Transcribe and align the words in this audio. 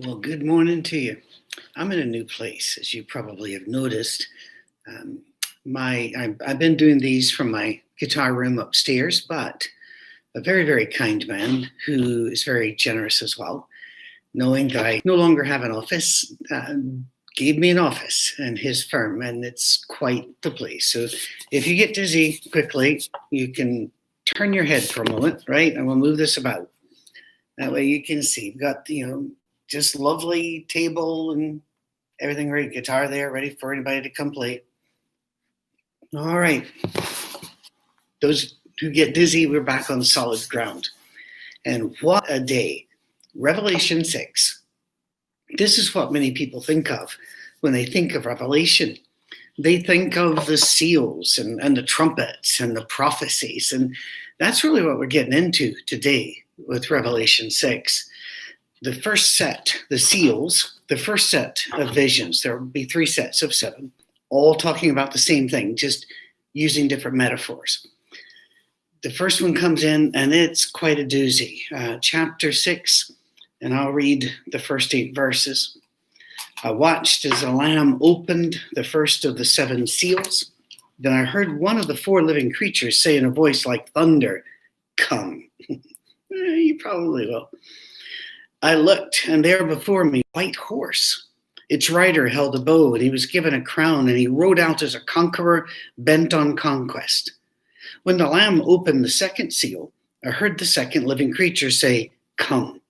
Well, 0.00 0.16
good 0.16 0.42
morning 0.42 0.82
to 0.84 0.98
you. 0.98 1.18
I'm 1.76 1.92
in 1.92 1.98
a 1.98 2.06
new 2.06 2.24
place, 2.24 2.78
as 2.80 2.94
you 2.94 3.04
probably 3.04 3.52
have 3.52 3.66
noticed. 3.66 4.26
Um, 4.88 5.18
my 5.66 6.10
I've, 6.16 6.40
I've 6.46 6.58
been 6.58 6.78
doing 6.78 6.98
these 6.98 7.30
from 7.30 7.50
my 7.50 7.78
guitar 7.98 8.32
room 8.32 8.58
upstairs, 8.58 9.20
but 9.20 9.68
a 10.34 10.40
very 10.40 10.64
very 10.64 10.86
kind 10.86 11.28
man 11.28 11.70
who 11.84 12.26
is 12.26 12.42
very 12.42 12.74
generous 12.74 13.20
as 13.20 13.36
well, 13.36 13.68
knowing 14.32 14.68
that 14.68 14.86
I 14.86 15.02
no 15.04 15.14
longer 15.14 15.44
have 15.44 15.62
an 15.62 15.72
office, 15.72 16.32
uh, 16.50 16.72
gave 17.36 17.58
me 17.58 17.68
an 17.68 17.78
office 17.78 18.34
and 18.38 18.58
his 18.58 18.82
firm, 18.82 19.20
and 19.20 19.44
it's 19.44 19.84
quite 19.84 20.26
the 20.40 20.50
place. 20.50 20.86
So 20.86 21.06
if 21.50 21.66
you 21.66 21.76
get 21.76 21.94
dizzy 21.94 22.40
quickly, 22.50 23.02
you 23.30 23.52
can 23.52 23.92
turn 24.24 24.54
your 24.54 24.64
head 24.64 24.84
for 24.84 25.02
a 25.02 25.10
moment, 25.10 25.44
right? 25.48 25.74
And 25.74 25.86
we'll 25.86 25.96
move 25.96 26.16
this 26.16 26.38
about. 26.38 26.70
That 27.58 27.72
way 27.72 27.84
you 27.84 28.02
can 28.02 28.22
see. 28.22 28.52
We've 28.52 28.60
got 28.60 28.88
you 28.88 29.06
know 29.06 29.30
just 29.72 29.98
lovely 29.98 30.66
table 30.68 31.32
and 31.32 31.62
everything 32.20 32.50
ready. 32.50 32.68
Guitar 32.68 33.08
there, 33.08 33.32
ready 33.32 33.56
for 33.58 33.72
anybody 33.72 34.02
to 34.02 34.10
come 34.10 34.30
play. 34.30 34.62
All 36.14 36.38
right. 36.38 36.66
Those 38.20 38.56
who 38.78 38.90
get 38.90 39.14
dizzy, 39.14 39.46
we're 39.46 39.62
back 39.62 39.88
on 39.88 40.02
solid 40.04 40.46
ground. 40.50 40.90
And 41.64 41.96
what 42.02 42.30
a 42.30 42.38
day. 42.38 42.86
Revelation 43.34 44.04
6. 44.04 44.62
This 45.56 45.78
is 45.78 45.94
what 45.94 46.12
many 46.12 46.32
people 46.32 46.60
think 46.60 46.90
of 46.90 47.16
when 47.60 47.72
they 47.72 47.86
think 47.86 48.14
of 48.14 48.26
Revelation. 48.26 48.98
They 49.58 49.80
think 49.80 50.18
of 50.18 50.44
the 50.44 50.58
seals 50.58 51.38
and, 51.38 51.58
and 51.62 51.78
the 51.78 51.82
trumpets 51.82 52.60
and 52.60 52.76
the 52.76 52.84
prophecies. 52.84 53.72
And 53.72 53.96
that's 54.38 54.64
really 54.64 54.82
what 54.82 54.98
we're 54.98 55.06
getting 55.06 55.32
into 55.32 55.74
today 55.86 56.36
with 56.66 56.90
Revelation 56.90 57.50
6 57.50 58.10
the 58.82 58.94
first 58.94 59.36
set, 59.36 59.74
the 59.90 59.98
seals, 59.98 60.80
the 60.88 60.96
first 60.96 61.30
set 61.30 61.62
of 61.74 61.94
visions, 61.94 62.42
there 62.42 62.58
will 62.58 62.66
be 62.66 62.84
three 62.84 63.06
sets 63.06 63.40
of 63.40 63.54
seven, 63.54 63.92
all 64.28 64.56
talking 64.56 64.90
about 64.90 65.12
the 65.12 65.18
same 65.18 65.48
thing, 65.48 65.76
just 65.76 66.04
using 66.52 66.88
different 66.88 67.16
metaphors. 67.16 67.86
The 69.02 69.10
first 69.10 69.40
one 69.40 69.54
comes 69.54 69.84
in, 69.84 70.10
and 70.14 70.34
it's 70.34 70.68
quite 70.68 70.98
a 70.98 71.04
doozy. 71.04 71.60
Uh, 71.74 71.98
chapter 72.00 72.50
six, 72.52 73.10
and 73.60 73.72
I'll 73.72 73.92
read 73.92 74.32
the 74.48 74.58
first 74.58 74.94
eight 74.94 75.14
verses. 75.14 75.78
I 76.64 76.72
watched 76.72 77.24
as 77.24 77.42
a 77.42 77.50
lamb 77.50 77.98
opened 78.00 78.60
the 78.72 78.84
first 78.84 79.24
of 79.24 79.38
the 79.38 79.44
seven 79.44 79.86
seals. 79.86 80.50
Then 80.98 81.12
I 81.12 81.24
heard 81.24 81.58
one 81.58 81.78
of 81.78 81.86
the 81.86 81.96
four 81.96 82.22
living 82.22 82.52
creatures 82.52 82.98
say 82.98 83.16
in 83.16 83.24
a 83.24 83.30
voice 83.30 83.64
like 83.64 83.90
thunder, 83.90 84.44
Come. 84.96 85.48
Eh, 86.34 86.54
you 86.54 86.78
probably 86.78 87.26
will. 87.26 87.50
I 88.62 88.76
looked, 88.76 89.26
and 89.28 89.44
there 89.44 89.64
before 89.64 90.04
me, 90.04 90.22
white 90.32 90.54
horse. 90.54 91.26
Its 91.68 91.90
rider 91.90 92.28
held 92.28 92.54
a 92.54 92.60
bow, 92.60 92.94
and 92.94 93.02
he 93.02 93.10
was 93.10 93.26
given 93.26 93.54
a 93.54 93.60
crown, 93.60 94.08
and 94.08 94.16
he 94.16 94.28
rode 94.28 94.60
out 94.60 94.82
as 94.82 94.94
a 94.94 95.00
conqueror 95.00 95.66
bent 95.98 96.32
on 96.32 96.56
conquest. 96.56 97.32
When 98.04 98.18
the 98.18 98.28
Lamb 98.28 98.62
opened 98.64 99.04
the 99.04 99.08
second 99.08 99.52
seal, 99.52 99.92
I 100.24 100.30
heard 100.30 100.58
the 100.58 100.66
second 100.66 101.06
living 101.06 101.32
creature 101.32 101.70
say, 101.70 102.12
Come. 102.36 102.80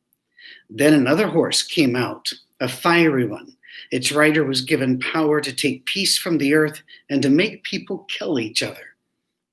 Then 0.68 0.92
another 0.92 1.26
horse 1.26 1.62
came 1.62 1.96
out, 1.96 2.30
a 2.60 2.68
fiery 2.68 3.26
one. 3.26 3.56
Its 3.90 4.12
rider 4.12 4.44
was 4.44 4.60
given 4.60 4.98
power 5.00 5.40
to 5.40 5.52
take 5.52 5.86
peace 5.86 6.18
from 6.18 6.38
the 6.38 6.54
earth 6.54 6.82
and 7.08 7.22
to 7.22 7.30
make 7.30 7.62
people 7.64 8.06
kill 8.08 8.38
each 8.38 8.62
other. 8.62 8.96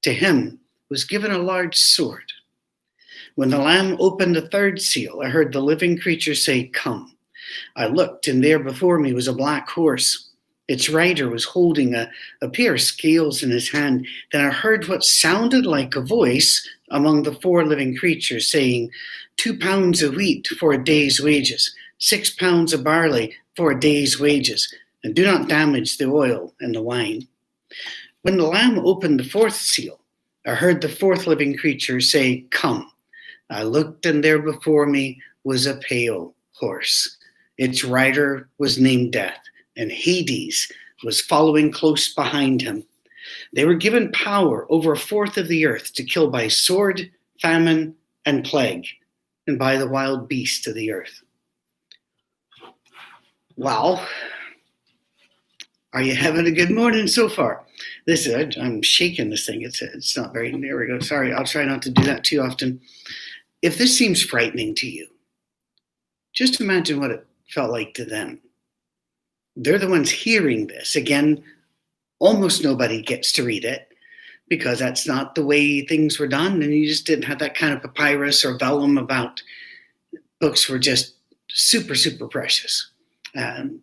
To 0.02 0.14
him 0.14 0.59
was 0.89 1.04
given 1.06 1.31
a 1.31 1.38
large 1.38 1.78
sword. 1.78 2.28
When 3.40 3.52
the 3.52 3.58
Lamb 3.58 3.95
opened 4.02 4.36
the 4.36 4.50
third 4.50 4.82
seal, 4.82 5.22
I 5.23 5.30
heard 5.30 5.54
the 5.54 5.62
living 5.62 5.98
creature 5.98 6.36
say, 6.36 6.66
Come. 6.66 7.16
I 7.78 7.86
looked, 7.86 8.28
and 8.28 8.44
there 8.44 8.59
before 8.59 9.00
me 9.00 9.14
was 9.14 9.30
a 9.30 9.34
black 9.34 9.70
horse. 9.70 10.32
Its 10.68 10.90
rider 10.90 11.30
was 11.30 11.45
holding 11.45 11.95
a, 11.95 12.11
a 12.42 12.49
pair 12.49 12.73
of 12.73 12.82
scales 12.82 13.42
in 13.42 13.49
his 13.49 13.70
hand. 13.70 14.05
Then 14.33 14.45
I 14.45 14.49
heard 14.49 14.89
what 14.89 15.05
sounded 15.05 15.66
like 15.66 15.95
a 15.95 16.02
voice 16.02 16.67
among 16.92 17.23
the 17.23 17.32
four 17.36 17.66
living 17.66 17.95
creatures 17.95 18.52
saying, 18.52 18.89
Two 19.38 19.58
pounds 19.58 20.02
of 20.02 20.16
wheat 20.16 20.45
for 20.60 20.73
a 20.73 20.83
day's 20.83 21.22
wages, 21.22 21.73
six 21.98 22.30
pounds 22.30 22.73
of 22.73 22.83
barley 22.83 23.33
for 23.55 23.72
a 23.72 23.80
day's 23.80 24.20
wages, 24.20 24.70
and 25.05 25.16
do 25.16 25.23
not 25.23 25.48
damage 25.48 25.98
the 25.98 26.11
oil 26.11 26.54
and 26.60 26.76
the 26.76 26.82
wine. 26.82 27.26
When 28.23 28.36
the 28.36 28.48
Lamb 28.48 28.80
opened 28.80 29.22
the 29.22 29.23
fourth 29.23 29.55
seal, 29.55 30.02
I 30.45 30.55
heard 30.55 30.82
the 30.82 30.89
fourth 30.89 31.26
living 31.26 31.55
creature 31.55 32.02
say, 32.02 32.42
Come. 32.49 32.92
I 33.49 33.64
looked, 33.64 34.05
and 34.05 34.23
there 34.23 34.39
before 34.39 34.86
me 34.86 35.21
was 35.43 35.65
a 35.65 35.77
pale 35.77 36.36
horse. 36.54 37.17
Its 37.58 37.83
rider 37.83 38.48
was 38.58 38.80
named 38.80 39.14
Death, 39.14 39.42
and 39.76 39.92
Hades 39.92 40.71
was 41.04 41.21
following 41.21 41.71
close 41.71 42.14
behind 42.14 42.61
him. 42.61 42.83
They 43.54 43.65
were 43.65 43.76
given 43.76 44.11
power 44.11 44.65
over 44.70 44.93
a 44.93 44.98
fourth 44.98 45.37
of 45.37 45.48
the 45.48 45.65
earth 45.65 45.93
to 45.95 46.04
kill 46.04 46.30
by 46.30 46.48
sword, 46.48 47.10
famine, 47.42 47.95
and 48.26 48.45
plague, 48.45 48.86
and 49.48 49.58
by 49.58 49.77
the 49.77 49.87
wild 49.87 50.27
beasts 50.27 50.67
of 50.67 50.76
the 50.76 50.92
earth. 50.92 51.21
Well, 53.55 54.05
are 55.93 56.02
you 56.02 56.16
having 56.16 56.45
a 56.45 56.52
good 56.52 56.71
morning 56.71 57.08
so 57.08 57.27
far? 57.27 57.66
This 58.05 58.26
is, 58.26 58.55
I'm 58.58 58.81
shaking 58.81 59.30
this 59.30 59.45
thing. 59.45 59.64
It's 59.64 59.81
it's 59.81 60.16
not 60.16 60.33
very. 60.33 60.52
There 60.52 60.77
we 60.77 60.87
go. 60.87 60.99
Sorry, 60.99 61.33
I'll 61.33 61.45
try 61.45 61.66
not 61.66 61.81
to 61.83 61.89
do 61.89 62.04
that 62.04 62.23
too 62.23 62.42
often 62.42 62.80
if 63.61 63.77
this 63.77 63.97
seems 63.97 64.23
frightening 64.23 64.75
to 64.75 64.87
you, 64.89 65.08
just 66.33 66.61
imagine 66.61 66.99
what 66.99 67.11
it 67.11 67.25
felt 67.49 67.71
like 67.71 67.93
to 67.95 68.05
them. 68.05 68.39
They're 69.55 69.80
the 69.80 69.89
ones 69.89 70.09
hearing 70.09 70.67
this. 70.67 70.95
Again, 70.95 71.43
almost 72.19 72.64
nobody 72.64 73.02
gets 73.02 73.31
to 73.33 73.43
read 73.43 73.65
it 73.65 73.87
because 74.48 74.80
that's 74.80 75.08
not 75.08 75.36
the 75.36 75.45
way 75.45 75.81
things 75.81 76.19
were 76.19 76.27
done. 76.27 76.61
And 76.61 76.73
you 76.73 76.87
just 76.87 77.05
didn't 77.05 77.25
have 77.25 77.39
that 77.39 77.55
kind 77.55 77.73
of 77.73 77.81
papyrus 77.81 78.45
or 78.45 78.58
vellum 78.58 78.98
about 78.98 79.42
books 80.39 80.69
were 80.69 80.80
just 80.80 81.15
super, 81.49 81.95
super 81.95 82.27
precious. 82.27 82.92
Um, 83.36 83.81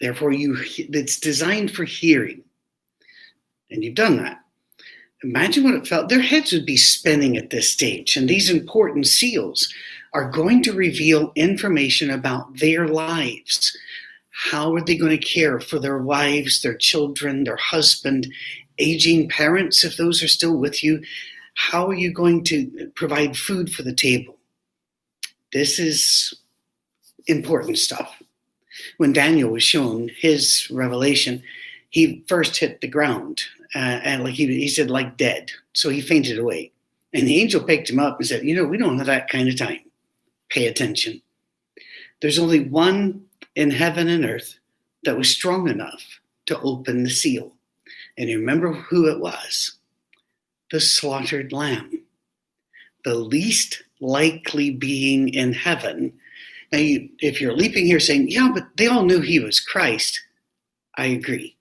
therefore, 0.00 0.32
you 0.32 0.56
it's 0.76 1.18
designed 1.18 1.70
for 1.70 1.84
hearing. 1.84 2.42
And 3.70 3.82
you've 3.82 3.94
done 3.94 4.18
that. 4.18 4.43
Imagine 5.22 5.64
what 5.64 5.74
it 5.74 5.86
felt. 5.86 6.08
Their 6.08 6.20
heads 6.20 6.52
would 6.52 6.66
be 6.66 6.76
spinning 6.76 7.36
at 7.36 7.50
this 7.50 7.70
stage. 7.70 8.16
And 8.16 8.28
these 8.28 8.50
important 8.50 9.06
seals 9.06 9.72
are 10.12 10.30
going 10.30 10.62
to 10.62 10.72
reveal 10.72 11.32
information 11.34 12.10
about 12.10 12.58
their 12.58 12.88
lives. 12.88 13.76
How 14.30 14.74
are 14.74 14.82
they 14.82 14.96
going 14.96 15.18
to 15.18 15.26
care 15.26 15.60
for 15.60 15.78
their 15.78 15.98
wives, 15.98 16.62
their 16.62 16.76
children, 16.76 17.44
their 17.44 17.56
husband, 17.56 18.26
aging 18.78 19.28
parents, 19.28 19.84
if 19.84 19.96
those 19.96 20.22
are 20.22 20.28
still 20.28 20.56
with 20.56 20.82
you? 20.82 21.02
How 21.54 21.86
are 21.86 21.94
you 21.94 22.12
going 22.12 22.44
to 22.44 22.90
provide 22.94 23.36
food 23.36 23.72
for 23.72 23.82
the 23.82 23.94
table? 23.94 24.36
This 25.52 25.78
is 25.78 26.34
important 27.26 27.78
stuff. 27.78 28.20
When 28.96 29.12
Daniel 29.12 29.50
was 29.50 29.62
shown 29.62 30.10
his 30.18 30.68
revelation, 30.70 31.42
he 31.90 32.24
first 32.26 32.56
hit 32.56 32.80
the 32.80 32.88
ground 32.88 33.44
uh, 33.74 34.00
and 34.04 34.24
like 34.24 34.34
he, 34.34 34.46
he 34.46 34.68
said, 34.68 34.90
like 34.90 35.16
dead. 35.16 35.50
So 35.72 35.88
he 35.88 36.00
fainted 36.00 36.38
away. 36.38 36.70
And 37.12 37.26
the 37.26 37.40
angel 37.40 37.62
picked 37.62 37.90
him 37.90 37.98
up 37.98 38.18
and 38.18 38.26
said, 38.26 38.44
You 38.44 38.54
know, 38.54 38.64
we 38.64 38.76
don't 38.76 38.98
have 38.98 39.06
that 39.06 39.28
kind 39.28 39.48
of 39.48 39.56
time. 39.56 39.80
Pay 40.48 40.66
attention. 40.66 41.20
There's 42.20 42.38
only 42.38 42.60
one 42.60 43.24
in 43.56 43.70
heaven 43.70 44.08
and 44.08 44.24
earth 44.24 44.58
that 45.04 45.16
was 45.16 45.28
strong 45.28 45.68
enough 45.68 46.02
to 46.46 46.60
open 46.60 47.04
the 47.04 47.10
seal. 47.10 47.52
And 48.16 48.28
you 48.28 48.38
remember 48.38 48.72
who 48.72 49.08
it 49.08 49.20
was? 49.20 49.76
The 50.70 50.80
slaughtered 50.80 51.52
lamb, 51.52 52.02
the 53.04 53.14
least 53.14 53.82
likely 54.00 54.70
being 54.70 55.28
in 55.28 55.52
heaven. 55.52 56.12
Now, 56.72 56.78
you, 56.78 57.08
if 57.20 57.40
you're 57.40 57.54
leaping 57.54 57.86
here 57.86 58.00
saying, 58.00 58.30
Yeah, 58.30 58.50
but 58.52 58.64
they 58.76 58.86
all 58.86 59.04
knew 59.04 59.20
he 59.20 59.38
was 59.38 59.60
Christ, 59.60 60.20
I 60.96 61.06
agree. 61.06 61.56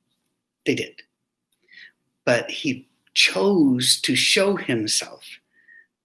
They 0.66 0.76
did 0.76 1.03
but 2.26 2.50
he 2.50 2.88
chose 3.14 4.00
to 4.02 4.16
show 4.16 4.56
himself 4.56 5.24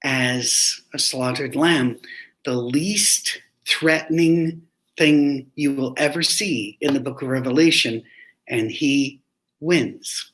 as 0.04 0.80
a 0.94 0.98
slaughtered 0.98 1.56
lamb, 1.56 1.98
the 2.44 2.54
least 2.54 3.40
threatening 3.66 4.62
thing 4.96 5.50
you 5.54 5.74
will 5.74 5.94
ever 5.96 6.22
see 6.22 6.76
in 6.80 6.94
the 6.94 7.00
book 7.00 7.22
of 7.22 7.28
Revelation, 7.28 8.02
and 8.48 8.70
he 8.70 9.20
wins, 9.60 10.32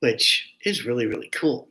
which 0.00 0.48
is 0.64 0.86
really, 0.86 1.06
really 1.06 1.28
cool. 1.30 1.68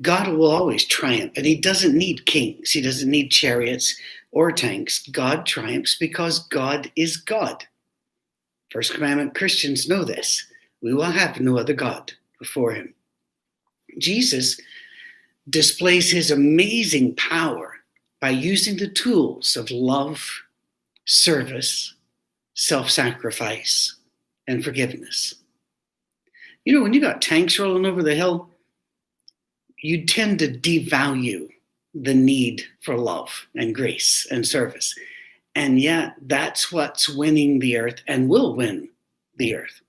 God 0.00 0.28
will 0.28 0.50
always 0.50 0.84
triumph, 0.84 1.32
and 1.36 1.46
he 1.46 1.60
doesn't 1.60 1.96
need 1.96 2.26
kings, 2.26 2.70
he 2.70 2.80
doesn't 2.80 3.10
need 3.10 3.28
chariots 3.28 3.94
or 4.32 4.50
tanks. 4.50 5.06
God 5.08 5.46
triumphs 5.46 5.96
because 5.98 6.46
God 6.48 6.90
is 6.96 7.16
God. 7.16 7.64
First 8.70 8.94
commandment 8.94 9.34
Christians 9.34 9.88
know 9.88 10.02
this. 10.04 10.46
We 10.82 10.94
will 10.94 11.02
have 11.02 11.40
no 11.40 11.58
other 11.58 11.74
God 11.74 12.12
before 12.42 12.72
him. 12.72 12.92
Jesus 13.98 14.60
displays 15.48 16.10
his 16.10 16.30
amazing 16.30 17.14
power 17.16 17.76
by 18.20 18.30
using 18.30 18.76
the 18.76 18.88
tools 18.88 19.56
of 19.56 19.70
love, 19.70 20.28
service, 21.04 21.94
self 22.54 22.90
sacrifice, 22.90 23.96
and 24.46 24.64
forgiveness. 24.64 25.34
You 26.64 26.74
know, 26.74 26.82
when 26.82 26.92
you 26.92 27.00
got 27.00 27.22
tanks 27.22 27.58
rolling 27.58 27.86
over 27.86 28.02
the 28.02 28.14
hill, 28.14 28.48
you 29.78 30.06
tend 30.06 30.38
to 30.38 30.48
devalue 30.48 31.48
the 31.94 32.14
need 32.14 32.62
for 32.80 32.96
love 32.96 33.46
and 33.56 33.74
grace 33.74 34.26
and 34.30 34.46
service. 34.46 34.94
And 35.54 35.80
yet, 35.80 36.14
that's 36.22 36.72
what's 36.72 37.08
winning 37.08 37.58
the 37.58 37.76
earth 37.76 38.00
and 38.06 38.28
will 38.28 38.54
win 38.54 38.88
the 39.36 39.56
earth. 39.56 39.80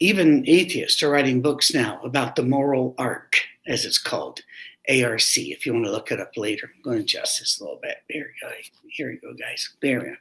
Even 0.00 0.44
atheists 0.48 1.02
are 1.02 1.10
writing 1.10 1.40
books 1.40 1.72
now 1.72 2.00
about 2.02 2.36
the 2.36 2.42
moral 2.42 2.94
arc, 2.98 3.36
as 3.66 3.84
it's 3.84 3.98
called, 3.98 4.40
ARC, 4.88 5.20
if 5.36 5.64
you 5.64 5.72
want 5.72 5.86
to 5.86 5.92
look 5.92 6.10
it 6.10 6.20
up 6.20 6.32
later. 6.36 6.70
I'm 6.74 6.82
going 6.82 6.98
to 6.98 7.02
adjust 7.02 7.40
this 7.40 7.58
a 7.58 7.64
little 7.64 7.80
bit. 7.82 7.96
There 8.10 8.26
we 8.26 8.48
go. 8.48 8.54
Here 8.90 9.08
we 9.08 9.16
go, 9.16 9.34
guys. 9.34 9.74
There 9.80 10.00
we 10.00 10.06
go. 10.06 10.14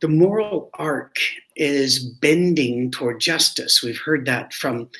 The 0.00 0.08
moral 0.08 0.70
arc 0.74 1.16
is 1.56 1.98
bending 1.98 2.90
toward 2.90 3.18
justice. 3.18 3.82
We've 3.82 3.98
heard 3.98 4.26
that 4.26 4.52
from 4.52 4.90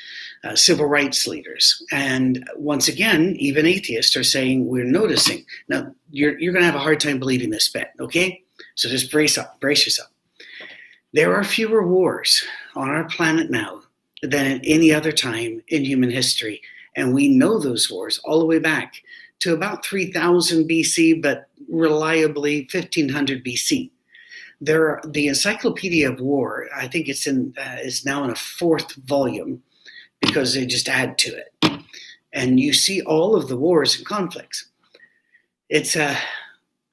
uh, 0.42 0.56
civil 0.56 0.86
rights 0.86 1.26
leaders. 1.26 1.82
And 1.92 2.48
once 2.56 2.88
again, 2.88 3.36
even 3.38 3.66
atheists 3.66 4.16
are 4.16 4.24
saying 4.24 4.66
we're 4.66 4.84
noticing. 4.84 5.44
Now, 5.68 5.92
you're, 6.10 6.38
you're 6.38 6.52
going 6.52 6.62
to 6.62 6.70
have 6.70 6.80
a 6.80 6.80
hard 6.80 7.00
time 7.00 7.18
believing 7.18 7.50
this 7.50 7.68
bet, 7.68 7.92
okay? 8.00 8.42
So 8.74 8.88
just 8.88 9.10
brace 9.10 9.36
up, 9.36 9.60
brace 9.60 9.84
yourself. 9.84 10.08
There 11.16 11.34
are 11.34 11.44
fewer 11.44 11.82
wars 11.86 12.44
on 12.74 12.90
our 12.90 13.04
planet 13.04 13.50
now 13.50 13.80
than 14.20 14.46
at 14.52 14.60
any 14.64 14.92
other 14.92 15.12
time 15.12 15.62
in 15.68 15.82
human 15.82 16.10
history. 16.10 16.60
And 16.94 17.14
we 17.14 17.26
know 17.26 17.58
those 17.58 17.90
wars 17.90 18.20
all 18.26 18.38
the 18.38 18.44
way 18.44 18.58
back 18.58 19.02
to 19.38 19.54
about 19.54 19.82
3000 19.82 20.68
BC, 20.68 21.22
but 21.22 21.48
reliably 21.70 22.68
1500 22.70 23.42
BC. 23.42 23.90
There, 24.60 24.90
are, 24.90 25.00
the 25.06 25.28
Encyclopedia 25.28 26.06
of 26.06 26.20
War, 26.20 26.68
I 26.76 26.86
think 26.86 27.08
it's 27.08 27.26
in, 27.26 27.54
uh, 27.58 27.76
is 27.82 28.04
now 28.04 28.22
in 28.24 28.28
a 28.28 28.34
fourth 28.34 28.92
volume 28.96 29.62
because 30.20 30.52
they 30.52 30.66
just 30.66 30.86
add 30.86 31.16
to 31.16 31.34
it, 31.34 31.80
and 32.34 32.60
you 32.60 32.74
see 32.74 33.00
all 33.00 33.34
of 33.34 33.48
the 33.48 33.56
wars 33.56 33.96
and 33.96 34.04
conflicts. 34.04 34.66
It's 35.70 35.96
uh, 35.96 36.16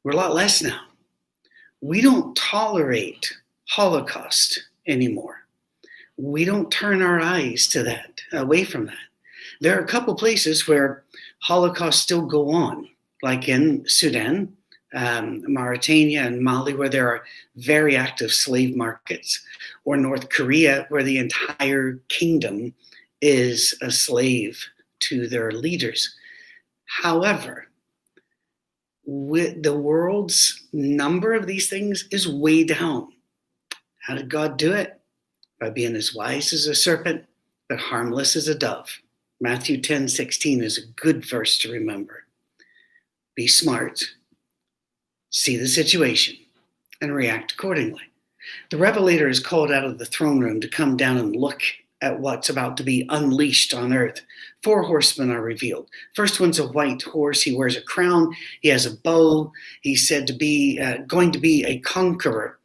we're 0.06 0.14
a 0.14 0.16
lot 0.16 0.34
less 0.34 0.62
now. 0.62 0.80
We 1.82 2.00
don't 2.00 2.34
tolerate 2.38 3.34
Holocaust 3.70 4.70
anymore. 4.88 5.40
We 6.18 6.46
don't 6.46 6.72
turn 6.72 7.02
our 7.02 7.20
eyes 7.20 7.68
to 7.70 7.84
that, 7.84 8.22
away 8.32 8.64
from 8.64 8.86
that. 8.86 8.96
There 9.62 9.78
are 9.78 9.84
a 9.84 9.88
couple 9.88 10.16
places 10.16 10.68
where 10.68 11.04
Holocaust 11.40 12.04
still 12.04 12.26
go 12.26 12.52
on, 12.52 12.90
like 13.22 13.48
in 13.50 13.84
Sudan, 13.88 14.56
um, 14.94 15.44
Mauritania, 15.48 16.24
and 16.24 16.42
Mali, 16.42 16.74
where 16.74 16.90
there 16.90 17.08
are 17.08 17.24
very 17.56 17.96
active 17.96 18.32
slave 18.32 18.76
markets, 18.76 19.44
or 19.86 19.98
North 19.98 20.30
Korea, 20.30 20.86
where 20.90 21.04
the 21.04 21.18
entire 21.18 22.00
kingdom 22.10 22.74
is 23.22 23.74
a 23.82 23.90
slave 23.90 24.64
to 25.00 25.28
their 25.28 25.52
leaders. 25.52 26.16
However, 26.86 27.68
with 29.06 29.64
the 29.64 29.76
world's 29.76 30.68
number 30.72 31.34
of 31.34 31.48
these 31.48 31.70
things 31.70 32.06
is 32.12 32.28
way 32.28 32.64
down. 32.64 33.13
How 34.04 34.16
did 34.16 34.30
God 34.30 34.58
do 34.58 34.74
it? 34.74 35.00
By 35.60 35.70
being 35.70 35.96
as 35.96 36.14
wise 36.14 36.52
as 36.52 36.68
a 36.68 36.76
serpent, 36.76 37.26
but 37.70 37.80
harmless 37.80 38.36
as 38.36 38.50
a 38.50 38.56
dove. 38.56 39.00
Matthew 39.40 39.80
10 39.80 40.10
16 40.10 40.62
is 40.62 40.78
a 40.78 40.92
good 41.02 41.26
verse 41.26 41.58
to 41.60 41.72
remember. 41.72 42.26
Be 43.36 43.48
smart, 43.48 44.04
see 45.30 45.56
the 45.56 45.68
situation, 45.68 46.36
and 47.02 47.16
react 47.16 47.54
accordingly. 47.54 48.04
The 48.72 48.78
Revelator 48.78 49.30
is 49.30 49.40
called 49.40 49.72
out 49.72 49.86
of 49.86 49.98
the 49.98 50.06
throne 50.06 50.40
room 50.40 50.60
to 50.60 50.68
come 50.68 50.98
down 50.98 51.18
and 51.18 51.36
look 51.36 51.62
at 52.02 52.20
what's 52.20 52.50
about 52.50 52.76
to 52.78 52.84
be 52.84 53.08
unleashed 53.10 53.74
on 53.74 53.94
earth. 53.94 54.22
Four 54.64 54.84
horsemen 54.84 55.32
are 55.32 55.42
revealed. 55.42 55.90
First 56.14 56.42
one's 56.42 56.60
a 56.60 56.68
white 56.68 57.02
horse. 57.04 57.42
He 57.42 57.56
wears 57.56 57.78
a 57.78 57.82
crown. 57.82 58.36
He 58.60 58.68
has 58.68 58.86
a 58.86 58.98
bow. 58.98 59.52
He's 59.82 60.06
said 60.06 60.28
to 60.28 60.34
be 60.34 60.80
uh, 60.80 60.98
going 61.08 61.32
to 61.32 61.40
be 61.40 61.64
a 61.64 61.80
conqueror. 61.80 62.60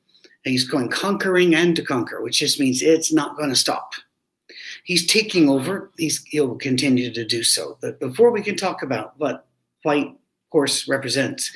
He's 0.49 0.69
going 0.69 0.89
conquering 0.89 1.55
and 1.55 1.75
to 1.77 1.83
conquer, 1.83 2.23
which 2.23 2.39
just 2.39 2.61
means 2.61 2.83
it's 2.83 3.13
not 3.13 3.37
going 3.37 3.51
to 3.51 3.57
stop. 3.57 3.93
He's 4.85 5.07
taking 5.07 5.49
over. 5.49 5.91
He's, 5.99 6.25
he'll 6.27 6.57
continue 6.57 7.13
to 7.13 7.25
do 7.25 7.43
so. 7.43 7.79
But 7.81 8.01
before 8.01 8.31
we 8.31 8.43
can 8.43 8.57
talk 8.57 8.83
about 8.83 9.15
what 9.19 9.47
white 9.83 10.17
horse 10.51 10.89
represents, 10.89 11.53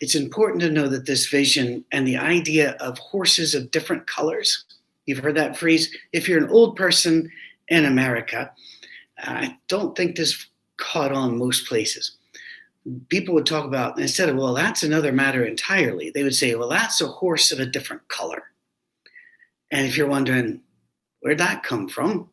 it's 0.00 0.14
important 0.14 0.60
to 0.62 0.70
know 0.70 0.88
that 0.88 1.06
this 1.06 1.26
vision 1.26 1.84
and 1.90 2.06
the 2.06 2.16
idea 2.16 2.72
of 2.80 2.98
horses 2.98 3.54
of 3.54 3.70
different 3.70 4.06
colors, 4.06 4.64
you've 5.06 5.18
heard 5.18 5.36
that 5.36 5.56
phrase. 5.56 5.94
If 6.12 6.28
you're 6.28 6.42
an 6.42 6.50
old 6.50 6.76
person 6.76 7.30
in 7.68 7.84
America, 7.84 8.52
I 9.18 9.56
don't 9.66 9.96
think 9.96 10.16
this 10.16 10.46
caught 10.76 11.12
on 11.12 11.38
most 11.38 11.66
places. 11.66 12.12
People 13.08 13.34
would 13.34 13.46
talk 13.46 13.64
about, 13.64 13.98
instead 13.98 14.28
of, 14.28 14.36
well, 14.36 14.54
that's 14.54 14.82
another 14.82 15.12
matter 15.12 15.44
entirely, 15.44 16.10
they 16.10 16.22
would 16.22 16.34
say, 16.34 16.54
well, 16.54 16.68
that's 16.68 17.00
a 17.00 17.06
horse 17.06 17.52
of 17.52 17.60
a 17.60 17.66
different 17.66 18.06
color. 18.08 18.44
And 19.70 19.86
if 19.86 19.96
you're 19.96 20.08
wondering, 20.08 20.62
where'd 21.20 21.38
that 21.38 21.62
come 21.62 21.88
from? 21.88 22.30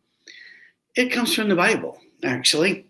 It 0.95 1.11
comes 1.11 1.33
from 1.33 1.49
the 1.49 1.55
Bible, 1.55 1.99
actually, 2.23 2.87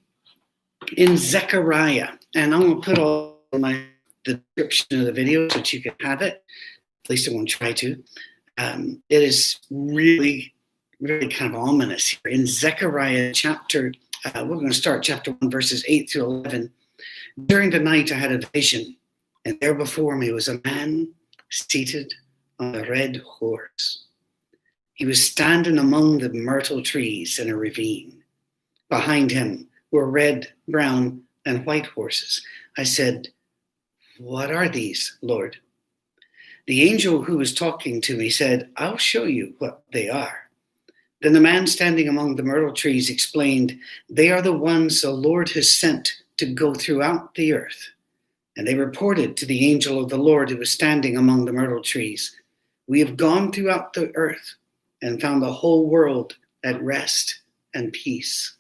in 0.96 1.18
Zechariah. 1.18 2.10
And 2.36 2.54
I'm 2.54 2.62
going 2.62 2.82
to 2.82 2.86
put 2.86 3.00
all 3.00 3.40
my 3.54 3.86
the 4.26 4.42
description 4.56 5.00
of 5.00 5.06
the 5.06 5.12
video 5.12 5.48
so 5.48 5.60
that 5.60 5.72
you 5.72 5.82
can 5.82 5.94
have 6.02 6.22
it. 6.22 6.44
At 7.04 7.10
least 7.10 7.30
I 7.30 7.34
won't 7.34 7.50
try 7.50 7.72
to. 7.74 8.04
Um, 8.58 9.02
it 9.10 9.22
is 9.22 9.60
really, 9.70 10.54
really 11.00 11.28
kind 11.28 11.54
of 11.54 11.62
ominous 11.62 12.08
here. 12.08 12.32
In 12.32 12.48
Zechariah 12.48 13.34
chapter, 13.34 13.94
uh, 14.26 14.46
we're 14.48 14.56
going 14.56 14.70
to 14.70 14.74
start 14.74 15.04
chapter 15.04 15.32
1, 15.32 15.52
verses 15.52 15.86
8 15.88 16.10
through 16.10 16.24
11. 16.24 16.72
During 17.44 17.70
the 17.70 17.80
night, 17.80 18.12
I 18.12 18.16
had 18.16 18.32
a 18.32 18.48
vision, 18.54 18.96
and 19.44 19.60
there 19.60 19.76
before 19.76 20.16
me 20.16 20.32
was 20.32 20.48
a 20.48 20.62
man 20.64 21.10
seated 21.50 22.14
on 22.60 22.76
a 22.76 22.90
red 22.90 23.18
horse. 23.18 24.06
He 24.94 25.06
was 25.06 25.22
standing 25.22 25.78
among 25.78 26.20
the 26.20 26.30
myrtle 26.30 26.82
trees 26.82 27.38
in 27.38 27.50
a 27.50 27.56
ravine. 27.56 28.24
Behind 28.90 29.32
him 29.32 29.68
were 29.92 30.10
red, 30.10 30.48
brown, 30.70 31.24
and 31.46 31.66
white 31.66 31.88
horses. 31.88 32.42
I 32.78 32.84
said, 32.84 33.28
what 34.18 34.50
are 34.50 34.70
these, 34.70 35.18
Lord? 35.22 35.58
The 36.68 36.90
angel 36.90 37.22
who 37.22 37.38
was 37.38 37.54
talking 37.54 38.00
to 38.02 38.16
me 38.16 38.30
said, 38.30 38.70
I'll 38.78 38.98
show 38.98 39.26
you 39.26 39.56
what 39.60 39.84
they 39.92 40.10
are. 40.10 40.50
Then 41.22 41.34
the 41.34 41.42
man 41.42 41.68
standing 41.68 42.08
among 42.08 42.36
the 42.36 42.44
myrtle 42.44 42.74
trees 42.74 43.10
explained, 43.10 43.78
They 44.10 44.32
are 44.32 44.42
the 44.42 44.54
ones 44.54 45.02
the 45.02 45.12
Lord 45.12 45.50
has 45.50 45.74
sent 45.74 46.14
to 46.38 46.46
go 46.46 46.74
throughout 46.74 47.34
the 47.36 47.54
earth. 47.54 47.90
And 48.58 48.68
they 48.68 48.76
reported 48.76 49.36
to 49.38 49.46
the 49.46 49.70
angel 49.70 50.02
of 50.02 50.10
the 50.10 50.18
Lord 50.18 50.50
who 50.50 50.58
was 50.58 50.72
standing 50.72 51.18
among 51.18 51.46
the 51.46 51.54
myrtle 51.54 51.82
trees, 51.82 52.36
We 52.88 53.00
have 53.00 53.18
gone 53.18 53.52
throughout 53.52 53.94
the 53.94 54.12
earth 54.16 54.56
and 55.02 55.22
found 55.22 55.42
the 55.42 55.52
whole 55.52 55.90
world 55.90 56.36
at 56.64 56.82
rest 56.82 57.42
and 57.74 57.92
peace. 57.92 58.56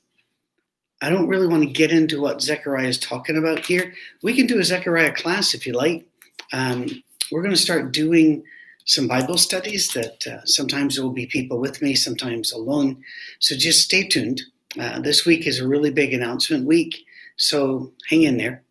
I 1.01 1.09
don't 1.09 1.27
really 1.27 1.47
want 1.47 1.63
to 1.63 1.69
get 1.69 1.91
into 1.91 2.21
what 2.21 2.41
Zechariah 2.41 2.87
is 2.87 2.97
talking 2.97 3.37
about 3.37 3.65
here. 3.65 3.93
We 4.23 4.35
can 4.35 4.47
do 4.47 4.59
a 4.59 4.63
Zechariah 4.63 5.13
class 5.13 5.53
if 5.53 5.67
you 5.67 5.73
like. 5.73 6.05
Um, 6.53 6.87
we're 7.31 7.41
going 7.41 7.53
to 7.53 7.61
start 7.61 7.91
doing 7.91 8.43
some 8.85 9.07
Bible 9.07 9.37
studies 9.37 9.89
that 9.93 10.25
uh, 10.27 10.45
sometimes 10.45 10.95
there 10.95 11.03
will 11.03 11.11
be 11.11 11.25
people 11.25 11.59
with 11.59 11.81
me, 11.81 11.95
sometimes 11.95 12.51
alone. 12.51 13.03
So 13.39 13.55
just 13.55 13.83
stay 13.83 14.07
tuned. 14.07 14.41
Uh, 14.79 14.99
this 14.99 15.25
week 15.25 15.47
is 15.47 15.59
a 15.59 15.67
really 15.67 15.91
big 15.91 16.13
announcement 16.13 16.65
week, 16.65 17.04
so 17.37 17.91
hang 18.09 18.23
in 18.23 18.37
there. 18.37 18.63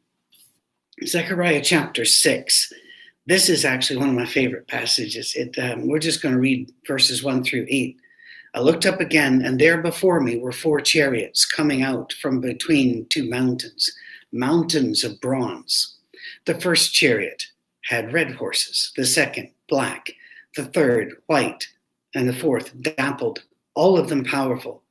Zechariah 1.05 1.63
chapter 1.63 2.05
6. 2.05 2.73
This 3.27 3.49
is 3.49 3.65
actually 3.65 3.99
one 3.99 4.11
of 4.11 4.15
my 4.15 4.27
favorite 4.27 4.69
passages. 4.69 5.35
It, 5.35 5.59
um, 5.59 5.89
we're 5.89 5.99
just 5.99 6.23
going 6.23 6.35
to 6.35 6.41
read 6.41 6.73
verses 6.87 7.23
1 7.23 7.45
through 7.45 7.67
8. 7.69 7.97
I 8.55 8.61
looked 8.61 8.87
up 8.87 9.01
again, 9.01 9.43
and 9.43 9.59
there 9.59 9.83
before 9.83 10.21
me 10.21 10.39
were 10.39 10.53
four 10.53 10.81
chariots 10.81 11.45
coming 11.45 11.83
out 11.83 12.13
from 12.13 12.41
between 12.41 13.07
two 13.07 13.29
mountains, 13.29 13.91
mountains 14.33 15.03
of 15.03 15.21
bronze. 15.21 15.97
The 16.45 16.55
first 16.61 16.95
chariot 16.95 17.47
had 17.85 18.13
red 18.13 18.33
horses, 18.33 18.93
the 18.97 19.05
second, 19.05 19.51
black, 19.69 20.13
the 20.57 20.67
third, 20.67 21.15
white, 21.27 21.67
and 22.15 22.29
the 22.29 22.35
fourth, 22.35 22.73
dappled, 22.81 23.43
all 23.75 23.99
of 23.99 24.09
them 24.09 24.25
powerful. 24.25 24.83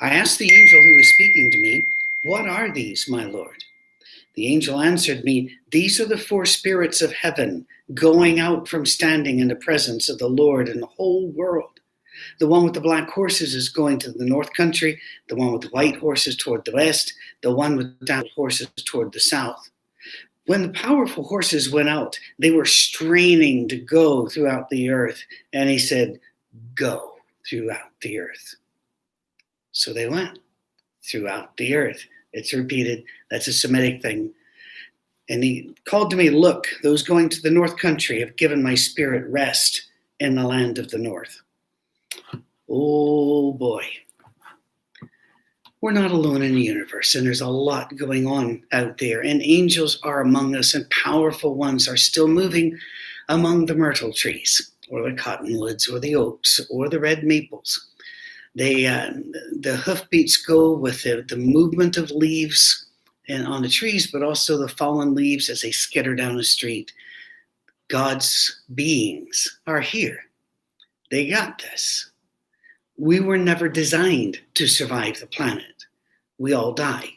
I 0.00 0.10
asked 0.10 0.38
the 0.38 0.50
angel 0.50 0.82
who 0.82 0.96
was 0.96 1.12
speaking 1.12 1.50
to 1.50 1.60
me, 1.60 1.84
What 2.24 2.48
are 2.48 2.72
these, 2.72 3.08
my 3.08 3.24
Lord? 3.24 3.64
The 4.34 4.46
angel 4.46 4.80
answered 4.80 5.24
me, 5.24 5.56
These 5.70 6.00
are 6.00 6.06
the 6.06 6.16
four 6.16 6.46
spirits 6.46 7.02
of 7.02 7.12
heaven 7.12 7.66
going 7.94 8.38
out 8.38 8.68
from 8.68 8.86
standing 8.86 9.40
in 9.40 9.48
the 9.48 9.56
presence 9.56 10.08
of 10.08 10.18
the 10.18 10.28
Lord 10.28 10.68
in 10.68 10.80
the 10.80 10.86
whole 10.86 11.28
world. 11.28 11.80
The 12.38 12.46
one 12.46 12.64
with 12.64 12.74
the 12.74 12.80
black 12.80 13.10
horses 13.10 13.54
is 13.54 13.68
going 13.68 13.98
to 14.00 14.12
the 14.12 14.24
north 14.24 14.52
country, 14.52 15.00
the 15.28 15.34
one 15.34 15.52
with 15.52 15.62
the 15.62 15.68
white 15.70 15.96
horses 15.96 16.36
toward 16.36 16.64
the 16.64 16.72
west, 16.72 17.12
the 17.42 17.54
one 17.54 17.76
with 17.76 17.98
the 18.00 18.24
horses 18.34 18.68
toward 18.84 19.12
the 19.12 19.20
south. 19.20 19.68
when 20.46 20.62
the 20.62 20.70
powerful 20.70 21.22
horses 21.22 21.70
went 21.70 21.88
out, 21.88 22.18
they 22.38 22.50
were 22.50 22.64
straining 22.64 23.68
to 23.68 23.76
go 23.76 24.28
throughout 24.28 24.68
the 24.70 24.90
earth. 24.90 25.22
And 25.52 25.68
he 25.70 25.78
said, 25.78 26.18
Go 26.74 27.16
throughout 27.48 27.92
the 28.00 28.18
earth. 28.18 28.56
So 29.72 29.92
they 29.92 30.08
went 30.08 30.38
throughout 31.04 31.56
the 31.56 31.74
earth. 31.74 32.04
It's 32.32 32.52
repeated. 32.52 33.04
That's 33.30 33.48
a 33.48 33.52
Semitic 33.52 34.02
thing. 34.02 34.32
And 35.28 35.42
he 35.42 35.74
called 35.84 36.10
to 36.10 36.16
me, 36.16 36.30
Look, 36.30 36.66
those 36.82 37.02
going 37.02 37.28
to 37.30 37.40
the 37.40 37.50
north 37.50 37.76
country 37.76 38.20
have 38.20 38.36
given 38.36 38.62
my 38.62 38.74
spirit 38.74 39.30
rest 39.30 39.88
in 40.20 40.34
the 40.34 40.46
land 40.46 40.78
of 40.78 40.90
the 40.90 40.98
north. 40.98 41.40
Oh 42.68 43.52
boy. 43.52 43.84
We're 45.80 45.90
not 45.90 46.12
alone 46.12 46.42
in 46.42 46.54
the 46.54 46.62
universe, 46.62 47.16
and 47.16 47.26
there's 47.26 47.40
a 47.40 47.48
lot 47.48 47.96
going 47.96 48.24
on 48.24 48.62
out 48.70 48.98
there. 48.98 49.20
And 49.20 49.42
angels 49.42 49.98
are 50.04 50.20
among 50.20 50.54
us, 50.54 50.74
and 50.74 50.88
powerful 50.90 51.56
ones 51.56 51.88
are 51.88 51.96
still 51.96 52.28
moving 52.28 52.78
among 53.28 53.66
the 53.66 53.74
myrtle 53.74 54.12
trees, 54.12 54.70
or 54.90 55.02
the 55.02 55.16
cottonwoods, 55.16 55.88
or 55.88 55.98
the 55.98 56.14
oaks, 56.14 56.60
or 56.70 56.88
the 56.88 57.00
red 57.00 57.24
maples. 57.24 57.88
They, 58.54 58.86
uh, 58.86 59.12
the 59.60 59.76
hoofbeats 59.76 60.36
go 60.36 60.72
with 60.72 61.02
the, 61.02 61.24
the 61.26 61.36
movement 61.36 61.96
of 61.96 62.10
leaves 62.10 62.86
and 63.28 63.46
on 63.46 63.62
the 63.62 63.68
trees, 63.68 64.10
but 64.10 64.22
also 64.22 64.58
the 64.58 64.68
fallen 64.68 65.14
leaves 65.14 65.48
as 65.48 65.62
they 65.62 65.70
skitter 65.70 66.14
down 66.14 66.36
the 66.36 66.44
street. 66.44 66.92
God's 67.88 68.62
beings 68.74 69.58
are 69.66 69.80
here. 69.80 70.24
They 71.10 71.28
got 71.28 71.58
this. 71.58 72.10
We 72.98 73.20
were 73.20 73.38
never 73.38 73.68
designed 73.68 74.40
to 74.54 74.66
survive 74.66 75.18
the 75.18 75.26
planet 75.26 75.72
we 76.42 76.52
all 76.52 76.72
die. 76.72 77.08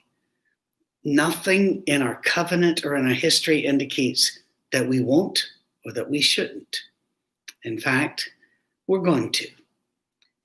Nothing 1.03 1.81
in 1.87 2.03
our 2.03 2.21
covenant 2.21 2.85
or 2.85 2.95
in 2.95 3.07
our 3.07 3.13
history 3.13 3.65
indicates 3.65 4.39
that 4.71 4.87
we 4.87 5.01
won't 5.01 5.43
or 5.83 5.91
that 5.93 6.09
we 6.09 6.21
shouldn't. 6.21 6.77
In 7.63 7.79
fact, 7.79 8.29
we're 8.85 8.99
going 8.99 9.31
to. 9.31 9.47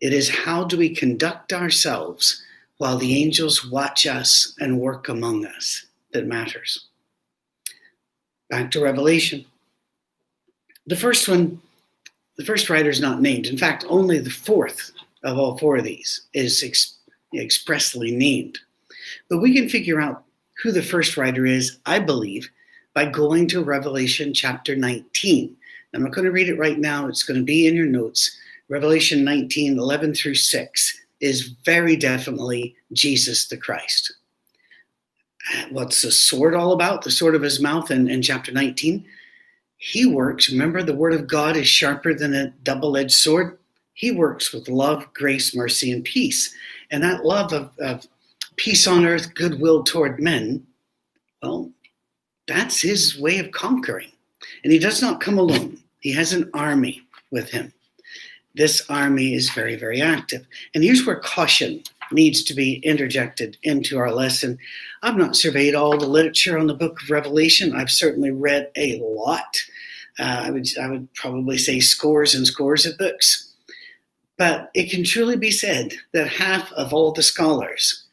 It 0.01 0.13
is 0.13 0.29
how 0.29 0.65
do 0.65 0.79
we 0.79 0.95
conduct 0.95 1.53
ourselves 1.53 2.43
while 2.79 2.97
the 2.97 3.23
angels 3.23 3.67
watch 3.67 4.07
us 4.07 4.55
and 4.59 4.81
work 4.81 5.09
among 5.09 5.47
us 5.47 5.87
that 6.13 6.27
matters. 6.27 6.87
Back 8.49 8.71
to 8.71 8.83
Revelation. 8.83 9.45
The 10.87 10.97
first 10.97 11.29
one, 11.29 11.61
the 12.37 12.45
first 12.45 12.71
writer 12.71 12.89
is 12.89 13.01
not 13.01 13.21
named. 13.21 13.47
In 13.47 13.59
fact, 13.59 13.85
only 13.89 14.19
the 14.19 14.31
fourth 14.31 14.93
of 15.23 15.39
all 15.39 15.59
four 15.59 15.77
of 15.77 15.85
these 15.85 16.23
is 16.33 16.63
ex- 16.63 16.97
expressly 17.35 18.11
named. 18.11 18.59
But 19.29 19.39
we 19.39 19.55
can 19.55 19.69
figure 19.69 20.01
out 20.01 20.25
who 20.63 20.73
the 20.73 20.83
first 20.83 21.17
writer 21.17 21.47
is, 21.47 21.79
I 21.87 21.99
believe, 21.99 22.49
by 22.95 23.07
going 23.07 23.47
to 23.49 23.63
Revelation 23.63 24.35
chapter 24.35 24.75
19. 24.75 25.57
I'm 25.95 26.03
not 26.03 26.13
going 26.13 26.25
to 26.25 26.33
read 26.33 26.49
it 26.49 26.59
right 26.59 26.79
now, 26.79 27.09
it's 27.09 27.23
going 27.23 27.41
to 27.41 27.45
be 27.45 27.67
in 27.67 27.75
your 27.75 27.87
notes. 27.87 28.37
Revelation 28.71 29.25
19, 29.25 29.79
11 29.79 30.15
through 30.15 30.37
6 30.37 31.01
is 31.21 31.49
very 31.65 31.97
definitely 31.97 32.77
Jesus 32.93 33.49
the 33.49 33.57
Christ. 33.57 34.15
What's 35.71 36.03
the 36.03 36.13
sword 36.13 36.55
all 36.55 36.73
about? 36.73 37.03
The 37.03 37.11
sword 37.11 37.35
of 37.35 37.43
his 37.43 37.61
mouth 37.61 37.91
in, 37.91 38.09
in 38.09 38.23
chapter 38.23 38.53
19. 38.53 39.05
He 39.79 40.07
works, 40.07 40.53
remember, 40.53 40.85
the 40.85 40.95
word 40.95 41.15
of 41.15 41.27
God 41.27 41.57
is 41.57 41.67
sharper 41.67 42.15
than 42.15 42.33
a 42.33 42.51
double 42.63 42.97
edged 42.97 43.13
sword. 43.13 43.59
He 43.95 44.13
works 44.13 44.53
with 44.53 44.69
love, 44.69 45.13
grace, 45.15 45.53
mercy, 45.53 45.91
and 45.91 46.05
peace. 46.05 46.55
And 46.93 47.03
that 47.03 47.25
love 47.25 47.53
of, 47.53 47.73
of 47.81 48.07
peace 48.55 48.87
on 48.87 49.05
earth, 49.05 49.35
goodwill 49.35 49.83
toward 49.83 50.21
men, 50.21 50.65
well, 51.43 51.73
that's 52.47 52.81
his 52.81 53.19
way 53.19 53.39
of 53.39 53.51
conquering. 53.51 54.13
And 54.63 54.73
he 54.73 54.79
does 54.79 55.03
not 55.03 55.21
come 55.21 55.39
alone, 55.39 55.79
he 55.99 56.13
has 56.13 56.33
an 56.33 56.49
army 56.55 57.03
with 57.33 57.51
him. 57.51 57.73
This 58.55 58.83
army 58.89 59.35
is 59.35 59.51
very, 59.51 59.77
very 59.77 60.03
active. 60.03 60.47
And 60.75 60.83
here's 60.83 61.07
where 61.07 61.21
caution 61.21 61.83
needs 62.13 62.43
to 62.45 62.55
be 62.55 62.75
interjected 62.79 63.57
into 63.63 63.99
our 63.99 64.13
lesson. 64.13 64.59
I've 65.03 65.17
not 65.17 65.37
surveyed 65.37 65.75
all 65.75 65.97
the 65.97 66.07
literature 66.07 66.59
on 66.59 66.67
the 66.67 66.75
book 66.75 67.01
of 67.03 67.11
Revelation. 67.11 67.75
I've 67.75 67.91
certainly 67.91 68.31
read 68.31 68.71
a 68.77 69.01
lot. 69.01 69.57
Uh, 70.19 70.43
I, 70.47 70.51
would, 70.51 70.67
I 70.79 70.89
would 70.89 71.13
probably 71.15 71.59
say 71.59 71.81
scores 71.81 72.35
and 72.35 72.47
scores 72.47 72.85
of 72.87 72.99
books. 72.99 73.53
But 74.37 74.71
it 74.75 74.91
can 74.91 75.05
truly 75.05 75.37
be 75.37 75.51
said 75.51 75.93
that 76.13 76.29
half 76.29 76.73
of 76.73 76.93
all 76.93 77.13
the 77.13 77.23
scholars 77.23 78.05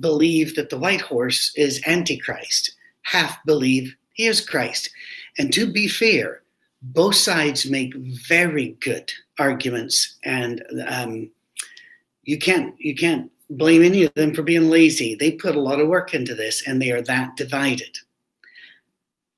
believe 0.00 0.54
that 0.54 0.70
the 0.70 0.78
white 0.78 1.00
horse 1.00 1.52
is 1.56 1.82
Antichrist, 1.86 2.72
half 3.02 3.44
believe 3.44 3.94
he 4.14 4.26
is 4.26 4.40
Christ. 4.40 4.90
And 5.38 5.52
to 5.52 5.70
be 5.70 5.88
fair, 5.88 6.41
both 6.82 7.14
sides 7.14 7.70
make 7.70 7.94
very 7.94 8.76
good 8.80 9.10
arguments, 9.38 10.18
and 10.24 10.62
um, 10.88 11.30
you 12.24 12.38
can't 12.38 12.74
you 12.78 12.94
can't 12.94 13.30
blame 13.50 13.82
any 13.82 14.04
of 14.04 14.14
them 14.14 14.34
for 14.34 14.42
being 14.42 14.68
lazy. 14.68 15.14
They 15.14 15.32
put 15.32 15.56
a 15.56 15.60
lot 15.60 15.80
of 15.80 15.88
work 15.88 16.14
into 16.14 16.34
this, 16.34 16.66
and 16.66 16.80
they 16.80 16.90
are 16.90 17.02
that 17.02 17.36
divided. 17.36 17.98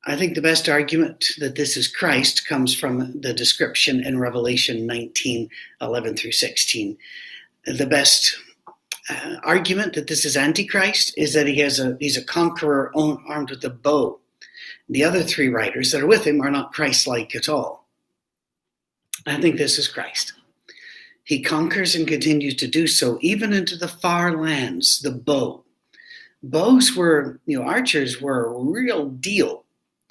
I 0.07 0.17
think 0.17 0.35
the 0.35 0.43
best 0.43 0.69
argument 0.69 1.27
that 1.39 1.55
this 1.55 1.77
is 1.77 1.89
Christ 1.89 2.47
comes 2.47 2.75
from 2.75 3.21
the 3.21 3.33
description 3.33 4.05
in 4.05 4.19
Revelation 4.19 4.87
19 4.87 5.49
11 5.81 6.17
through 6.17 6.33
16. 6.33 6.97
The 7.67 7.87
best 7.87 8.37
uh, 9.09 9.37
argument 9.43 9.95
that 9.95 10.07
this 10.07 10.25
is 10.25 10.37
Antichrist 10.37 11.15
is 11.17 11.33
that 11.33 11.47
he 11.47 11.59
has 11.59 11.81
a 11.81 11.97
he's 12.01 12.17
a 12.17 12.25
conqueror 12.25 12.93
armed 12.95 13.51
with 13.51 13.65
a 13.65 13.71
bow. 13.71 14.19
The 14.89 15.05
other 15.05 15.23
three 15.23 15.49
writers 15.49 15.93
that 15.93 16.03
are 16.03 16.07
with 16.07 16.27
him 16.27 16.41
are 16.41 16.51
not 16.51 16.73
Christ-like 16.73 17.35
at 17.35 17.49
all. 17.49 17.89
I 19.27 19.41
think 19.41 19.57
this 19.57 19.79
is 19.79 19.89
Christ. 19.89 20.35
He 21.25 21.43
conquers 21.43 21.95
and 21.95 22.07
continues 22.07 22.55
to 22.57 22.67
do 22.67 22.87
so, 22.87 23.19
even 23.23 23.55
into 23.55 23.77
the 23.77 23.89
far 23.89 24.37
lands. 24.37 25.01
The 25.01 25.11
bow, 25.11 25.65
bows 26.43 26.95
were 26.95 27.41
you 27.47 27.59
know 27.59 27.67
archers 27.67 28.21
were 28.21 28.47
a 28.47 28.59
real 28.59 29.09
deal 29.09 29.65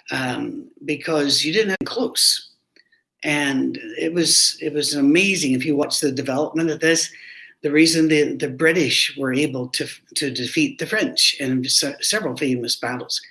um, 0.09 0.71
because 0.83 1.45
you 1.45 1.53
didn't 1.53 1.77
have 1.79 1.87
close, 1.87 2.49
and 3.23 3.77
it 3.99 4.11
was 4.11 4.57
it 4.59 4.73
was 4.73 4.95
amazing 4.95 5.53
if 5.53 5.63
you 5.63 5.75
watch 5.75 5.99
the 5.99 6.11
development 6.11 6.71
of 6.71 6.79
this 6.79 7.11
the 7.63 7.71
reason 7.71 8.09
the, 8.09 8.35
the 8.35 8.49
British 8.49 9.15
were 9.17 9.33
able 9.33 9.69
to, 9.69 9.87
to 10.15 10.29
defeat 10.29 10.77
the 10.79 10.85
French 10.85 11.35
in 11.39 11.63
several 11.65 12.35
famous 12.35 12.75
battles 12.75 13.21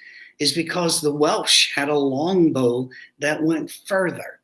is 0.42 0.52
because 0.52 1.00
the 1.00 1.14
Welsh 1.14 1.72
had 1.75 1.88
a 1.88 1.96
longbow 1.96 2.90
that 3.20 3.44
went 3.44 3.70
further. 3.70 4.40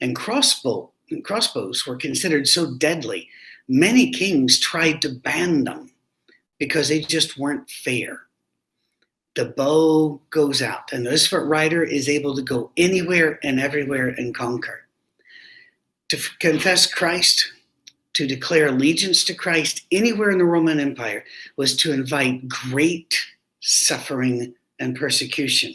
And 0.00 0.16
crossbow 0.16 0.90
crossbows 1.22 1.86
were 1.86 1.96
considered 1.96 2.48
so 2.48 2.74
deadly, 2.74 3.28
many 3.68 4.10
kings 4.10 4.58
tried 4.58 5.00
to 5.02 5.08
ban 5.08 5.64
them 5.64 5.90
because 6.58 6.88
they 6.88 7.00
just 7.00 7.38
weren't 7.38 7.70
fair. 7.70 8.22
The 9.36 9.44
bow 9.44 10.20
goes 10.30 10.62
out, 10.62 10.92
and 10.92 11.06
the 11.06 11.10
Isfat 11.10 11.46
rider 11.46 11.84
is 11.84 12.08
able 12.08 12.34
to 12.34 12.42
go 12.42 12.72
anywhere 12.76 13.38
and 13.44 13.60
everywhere 13.60 14.08
and 14.08 14.34
conquer. 14.34 14.88
To 16.08 16.16
f- 16.16 16.34
confess 16.40 16.92
Christ 16.92 17.52
to 18.14 18.26
declare 18.26 18.68
allegiance 18.68 19.24
to 19.24 19.34
Christ 19.34 19.84
anywhere 19.92 20.30
in 20.30 20.38
the 20.38 20.44
Roman 20.44 20.80
Empire 20.80 21.24
was 21.56 21.76
to 21.76 21.92
invite 21.92 22.48
great 22.48 23.14
suffering 23.60 24.54
and 24.78 24.96
persecution. 24.96 25.74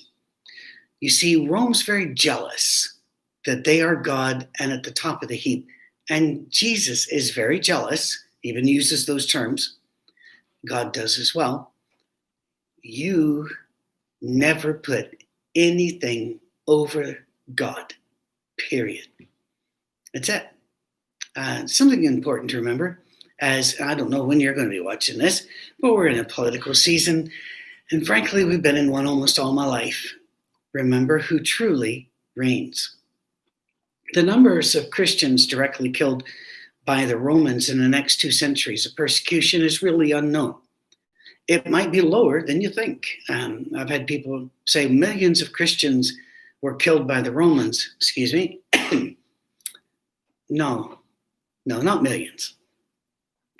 You 1.00 1.10
see, 1.10 1.48
Rome's 1.48 1.82
very 1.82 2.14
jealous 2.14 2.98
that 3.46 3.64
they 3.64 3.82
are 3.82 3.96
God 3.96 4.48
and 4.60 4.72
at 4.72 4.84
the 4.84 4.92
top 4.92 5.24
of 5.24 5.30
the 5.30 5.36
heap. 5.36 5.68
And 6.10 6.50
Jesus 6.50 7.08
is 7.08 7.32
very 7.32 7.60
jealous, 7.60 8.24
even 8.44 8.68
uses 8.68 9.06
those 9.06 9.26
terms. 9.26 9.78
God 10.68 10.94
does 10.94 11.18
as 11.18 11.34
well. 11.34 11.74
You 12.84 13.50
never 14.22 14.74
put 14.74 15.24
anything 15.56 16.40
over 16.68 17.26
God, 17.56 17.94
period. 18.58 19.08
That's 20.14 20.30
it. 20.30 20.48
Uh, 21.36 21.66
something 21.66 22.04
important 22.04 22.50
to 22.52 22.58
remember, 22.58 23.00
as 23.40 23.80
I 23.80 23.96
don't 23.96 24.10
know 24.10 24.24
when 24.24 24.40
you're 24.40 24.54
going 24.54 24.68
to 24.68 24.72
be 24.72 24.82
watching 24.82 25.18
this, 25.18 25.48
but 25.80 25.94
we're 25.94 26.08
in 26.08 26.20
a 26.20 26.26
political 26.26 26.76
season, 26.76 27.32
and 27.92 28.08
frankly, 28.08 28.46
we've 28.46 28.62
been 28.62 28.78
in 28.78 28.90
one 28.90 29.06
almost 29.06 29.38
all 29.38 29.52
my 29.52 29.66
life. 29.66 30.14
Remember 30.74 31.20
who 31.20 31.40
truly 31.40 32.10
reigns. 32.36 32.96
The 34.14 34.24
numbers 34.24 34.76
of 34.76 34.90
Christians 34.90 35.46
directly 35.46 35.92
killed 35.92 36.24
by 36.86 37.06
the 37.06 37.18
Romans 37.18 37.70
in 37.70 37.80
the 37.80 37.90
next 37.90 38.22
two 38.22 38.32
centuries 38.32 38.86
of 38.86 38.96
persecution 38.96 39.62
is 39.62 39.82
really 39.82 40.12
unknown. 40.12 40.56
It 41.48 41.70
might 41.70 41.92
be 41.92 42.02
lower 42.02 42.46
than 42.46 42.62
you 42.62 42.70
think. 42.70 43.08
Um, 43.30 43.68
I've 43.76 43.90
had 43.90 44.08
people 44.08 44.50
say 44.66 44.88
millions 44.88 45.42
of 45.42 45.54
Christians 45.54 46.14
were 46.62 46.76
killed 46.76 47.08
by 47.08 47.22
the 47.22 47.32
Romans. 47.32 47.94
Excuse 47.98 48.34
me. 48.34 48.60
no, 50.50 51.00
no, 51.66 51.82
not 51.82 52.04
millions. 52.04 52.56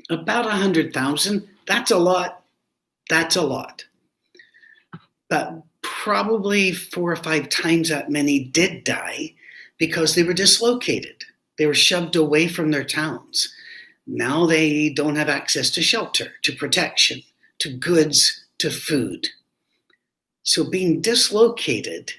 About 0.10 0.46
100,000. 0.46 1.48
That's 1.68 1.92
a 1.92 1.98
lot. 1.98 2.44
That's 3.10 3.36
a 3.36 3.42
lot. 3.42 3.84
But 5.32 5.64
probably 5.82 6.74
four 6.74 7.10
or 7.10 7.16
five 7.16 7.48
times 7.48 7.88
that 7.88 8.12
many 8.12 8.44
did 8.44 8.84
die 8.84 9.34
because 9.78 10.14
they 10.14 10.24
were 10.24 10.34
dislocated. 10.34 11.24
They 11.58 11.66
were 11.66 11.74
shoved 11.74 12.18
away 12.18 12.50
from 12.50 12.72
their 12.72 12.84
towns. 12.84 13.48
Now 14.06 14.46
they 14.46 14.90
don't 14.90 15.16
have 15.16 15.30
access 15.30 15.72
to 15.72 15.82
shelter, 15.82 16.34
to 16.42 16.54
protection, 16.54 17.24
to 17.60 17.72
goods, 17.72 18.46
to 18.58 18.70
food. 18.70 19.30
So 20.44 20.70
being 20.70 21.00
dislocated 21.00 22.12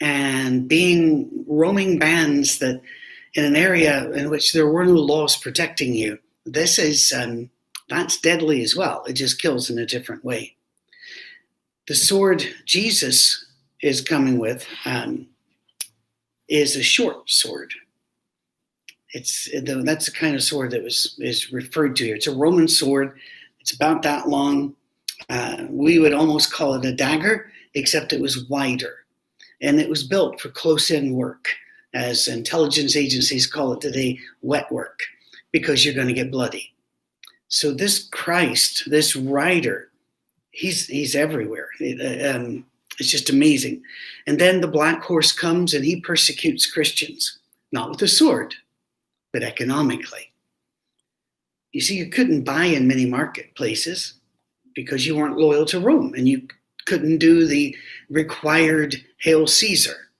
and 0.00 0.66
being 0.66 1.44
roaming 1.46 1.98
bands 1.98 2.60
that 2.60 2.80
in 3.34 3.44
an 3.44 3.56
area 3.56 4.10
in 4.12 4.30
which 4.30 4.54
there 4.54 4.68
were 4.68 4.86
no 4.86 4.94
laws 4.94 5.36
protecting 5.36 5.92
you, 5.92 6.18
this 6.46 6.78
is 6.78 7.12
um, 7.12 7.50
that's 7.90 8.18
deadly 8.18 8.62
as 8.62 8.74
well. 8.74 9.04
It 9.04 9.14
just 9.14 9.42
kills 9.42 9.68
in 9.68 9.78
a 9.78 9.84
different 9.84 10.24
way. 10.24 10.54
The 11.88 11.94
sword 11.94 12.44
Jesus 12.66 13.46
is 13.80 14.02
coming 14.02 14.38
with 14.38 14.66
um, 14.84 15.26
is 16.46 16.76
a 16.76 16.82
short 16.82 17.30
sword. 17.30 17.72
It's 19.14 19.48
that's 19.62 20.04
the 20.04 20.12
kind 20.12 20.34
of 20.34 20.42
sword 20.42 20.72
that 20.72 20.84
was 20.84 21.16
is 21.18 21.50
referred 21.50 21.96
to 21.96 22.04
here. 22.04 22.16
It's 22.16 22.26
a 22.26 22.36
Roman 22.36 22.68
sword. 22.68 23.18
It's 23.58 23.72
about 23.72 24.02
that 24.02 24.28
long. 24.28 24.76
Uh, 25.30 25.64
we 25.70 25.98
would 25.98 26.12
almost 26.12 26.52
call 26.52 26.74
it 26.74 26.84
a 26.84 26.92
dagger, 26.92 27.50
except 27.72 28.12
it 28.12 28.20
was 28.20 28.46
wider, 28.50 29.06
and 29.62 29.80
it 29.80 29.88
was 29.88 30.04
built 30.04 30.40
for 30.40 30.50
close-in 30.50 31.14
work, 31.14 31.48
as 31.94 32.28
intelligence 32.28 32.96
agencies 32.96 33.46
call 33.46 33.72
it 33.72 33.80
today, 33.80 34.18
wet 34.42 34.70
work, 34.70 35.00
because 35.52 35.84
you're 35.84 35.94
going 35.94 36.06
to 36.06 36.12
get 36.12 36.30
bloody. 36.30 36.72
So 37.48 37.72
this 37.72 38.06
Christ, 38.08 38.90
this 38.90 39.16
rider, 39.16 39.87
he's 40.50 40.86
he's 40.86 41.14
everywhere. 41.14 41.68
It, 41.80 42.00
uh, 42.00 42.36
um, 42.36 42.64
it's 42.98 43.10
just 43.10 43.30
amazing. 43.30 43.82
And 44.26 44.38
then 44.38 44.60
the 44.60 44.68
black 44.68 45.02
horse 45.02 45.32
comes 45.32 45.74
and 45.74 45.84
he 45.84 46.00
persecutes 46.00 46.70
Christians, 46.70 47.38
not 47.70 47.90
with 47.90 48.02
a 48.02 48.08
sword, 48.08 48.54
but 49.32 49.42
economically. 49.42 50.32
You 51.72 51.80
see, 51.80 51.96
you 51.96 52.08
couldn't 52.08 52.44
buy 52.44 52.64
in 52.64 52.88
many 52.88 53.06
marketplaces 53.06 54.14
because 54.74 55.06
you 55.06 55.16
weren't 55.16 55.38
loyal 55.38 55.64
to 55.66 55.80
Rome 55.80 56.14
and 56.14 56.28
you 56.28 56.48
couldn't 56.86 57.18
do 57.18 57.46
the 57.46 57.76
required 58.08 58.96
Hail 59.18 59.46
Caesar. 59.46 60.10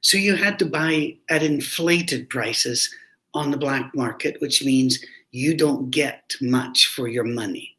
So 0.00 0.16
you 0.18 0.34
had 0.34 0.58
to 0.58 0.66
buy 0.66 1.16
at 1.28 1.42
inflated 1.42 2.28
prices 2.28 2.92
on 3.34 3.50
the 3.50 3.56
black 3.56 3.94
market, 3.94 4.40
which 4.40 4.64
means 4.64 4.98
you 5.30 5.56
don't 5.56 5.90
get 5.90 6.34
much 6.40 6.88
for 6.88 7.08
your 7.08 7.24
money. 7.24 7.76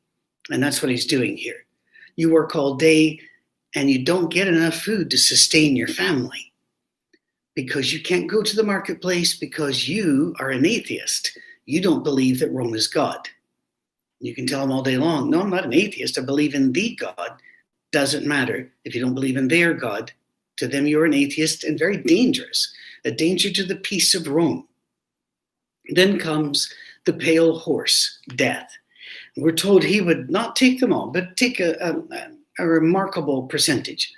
And 0.49 0.61
that's 0.61 0.81
what 0.81 0.91
he's 0.91 1.05
doing 1.05 1.37
here. 1.37 1.65
You 2.19 2.29
work 2.29 2.53
all 2.53 2.75
day 2.75 3.17
and 3.75 3.89
you 3.89 4.03
don't 4.03 4.29
get 4.29 4.49
enough 4.49 4.75
food 4.75 5.09
to 5.09 5.17
sustain 5.17 5.77
your 5.77 5.87
family 5.87 6.51
because 7.55 7.93
you 7.93 8.01
can't 8.03 8.29
go 8.29 8.43
to 8.43 8.55
the 8.57 8.61
marketplace 8.61 9.37
because 9.37 9.87
you 9.87 10.35
are 10.37 10.49
an 10.49 10.65
atheist. 10.65 11.31
You 11.65 11.79
don't 11.79 12.03
believe 12.03 12.41
that 12.41 12.51
Rome 12.51 12.75
is 12.75 12.89
God. 12.89 13.29
You 14.19 14.35
can 14.35 14.45
tell 14.45 14.59
them 14.59 14.71
all 14.73 14.81
day 14.81 14.97
long, 14.97 15.29
no, 15.29 15.39
I'm 15.39 15.49
not 15.49 15.63
an 15.63 15.73
atheist. 15.73 16.17
I 16.17 16.21
believe 16.21 16.53
in 16.53 16.73
the 16.73 16.93
God. 16.97 17.31
Doesn't 17.93 18.27
matter 18.27 18.69
if 18.83 18.93
you 18.93 18.99
don't 18.99 19.15
believe 19.15 19.37
in 19.37 19.47
their 19.47 19.73
God. 19.73 20.11
To 20.57 20.67
them, 20.67 20.87
you're 20.87 21.05
an 21.05 21.13
atheist 21.13 21.63
and 21.63 21.79
very 21.79 21.95
dangerous, 21.95 22.69
a 23.05 23.11
danger 23.11 23.49
to 23.49 23.63
the 23.63 23.77
peace 23.77 24.13
of 24.13 24.27
Rome. 24.27 24.67
Then 25.91 26.19
comes 26.19 26.69
the 27.05 27.13
pale 27.13 27.59
horse, 27.59 28.19
death. 28.35 28.69
We're 29.41 29.51
told 29.51 29.83
he 29.83 30.01
would 30.01 30.29
not 30.29 30.55
take 30.55 30.79
them 30.79 30.93
all, 30.93 31.07
but 31.07 31.37
take 31.37 31.59
a, 31.59 31.75
a, 31.79 32.63
a 32.63 32.67
remarkable 32.67 33.43
percentage. 33.43 34.11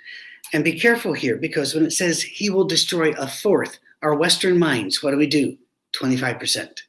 And 0.52 0.64
be 0.64 0.78
careful 0.78 1.12
here 1.12 1.36
because 1.36 1.74
when 1.74 1.84
it 1.84 1.92
says 1.92 2.22
he 2.22 2.50
will 2.50 2.64
destroy 2.64 3.12
a 3.12 3.26
fourth, 3.26 3.78
our 4.02 4.14
Western 4.14 4.58
minds, 4.58 5.02
what 5.02 5.12
do 5.12 5.16
we 5.16 5.26
do? 5.26 5.56
25%. 5.94 6.80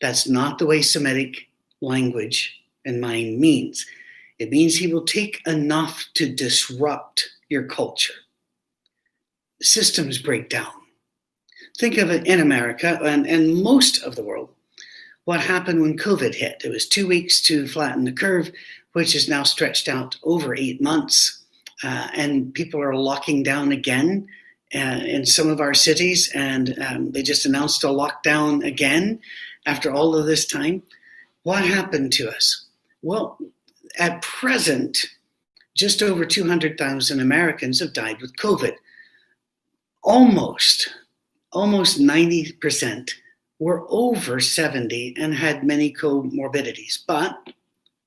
That's 0.00 0.28
not 0.28 0.58
the 0.58 0.66
way 0.66 0.82
Semitic 0.82 1.48
language 1.80 2.60
and 2.84 3.00
mind 3.00 3.38
means. 3.40 3.86
It 4.38 4.50
means 4.50 4.76
he 4.76 4.92
will 4.92 5.04
take 5.04 5.42
enough 5.46 6.04
to 6.14 6.32
disrupt 6.32 7.28
your 7.48 7.64
culture. 7.64 8.12
Systems 9.62 10.18
break 10.18 10.50
down. 10.50 10.72
Think 11.78 11.98
of 11.98 12.10
it 12.10 12.26
in 12.26 12.40
America 12.40 12.98
and, 13.02 13.26
and 13.26 13.62
most 13.62 14.02
of 14.02 14.14
the 14.14 14.22
world. 14.22 14.50
What 15.26 15.40
happened 15.40 15.82
when 15.82 15.98
COVID 15.98 16.34
hit? 16.34 16.62
It 16.64 16.70
was 16.70 16.88
two 16.88 17.06
weeks 17.06 17.40
to 17.42 17.68
flatten 17.68 18.04
the 18.04 18.12
curve 18.12 18.50
which 18.96 19.14
is 19.14 19.28
now 19.28 19.42
stretched 19.42 19.88
out 19.88 20.16
over 20.22 20.54
eight 20.54 20.80
months. 20.80 21.42
Uh, 21.84 22.08
and 22.14 22.54
people 22.54 22.80
are 22.80 22.94
locking 22.94 23.42
down 23.42 23.70
again 23.70 24.26
uh, 24.74 25.02
in 25.04 25.26
some 25.26 25.48
of 25.48 25.60
our 25.60 25.74
cities, 25.74 26.32
and 26.34 26.74
um, 26.80 27.12
they 27.12 27.22
just 27.22 27.44
announced 27.44 27.84
a 27.84 27.88
lockdown 27.88 28.64
again 28.64 29.20
after 29.66 29.92
all 29.92 30.16
of 30.16 30.24
this 30.24 30.46
time. 30.46 30.82
What 31.42 31.62
happened 31.62 32.14
to 32.14 32.30
us? 32.30 32.64
Well, 33.02 33.36
at 33.98 34.22
present, 34.22 35.04
just 35.74 36.02
over 36.02 36.24
200,000 36.24 37.20
Americans 37.20 37.80
have 37.80 37.92
died 37.92 38.22
with 38.22 38.36
COVID. 38.36 38.76
Almost, 40.04 40.88
almost 41.52 42.00
90% 42.00 43.10
were 43.58 43.86
over 43.88 44.40
70 44.40 45.14
and 45.18 45.34
had 45.34 45.64
many 45.64 45.92
comorbidities. 45.92 46.98
But 47.06 47.38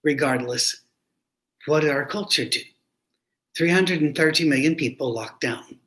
regardless. 0.04 0.82
What 1.66 1.82
did 1.82 1.92
our 1.92 2.06
culture 2.06 2.46
do? 2.46 2.62
330 3.58 4.48
million 4.48 4.76
people 4.76 5.14
locked 5.14 5.42
down. 5.42 5.80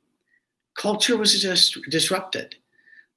Culture 0.77 1.17
was 1.17 1.41
just 1.41 1.79
disrupted. 1.91 2.55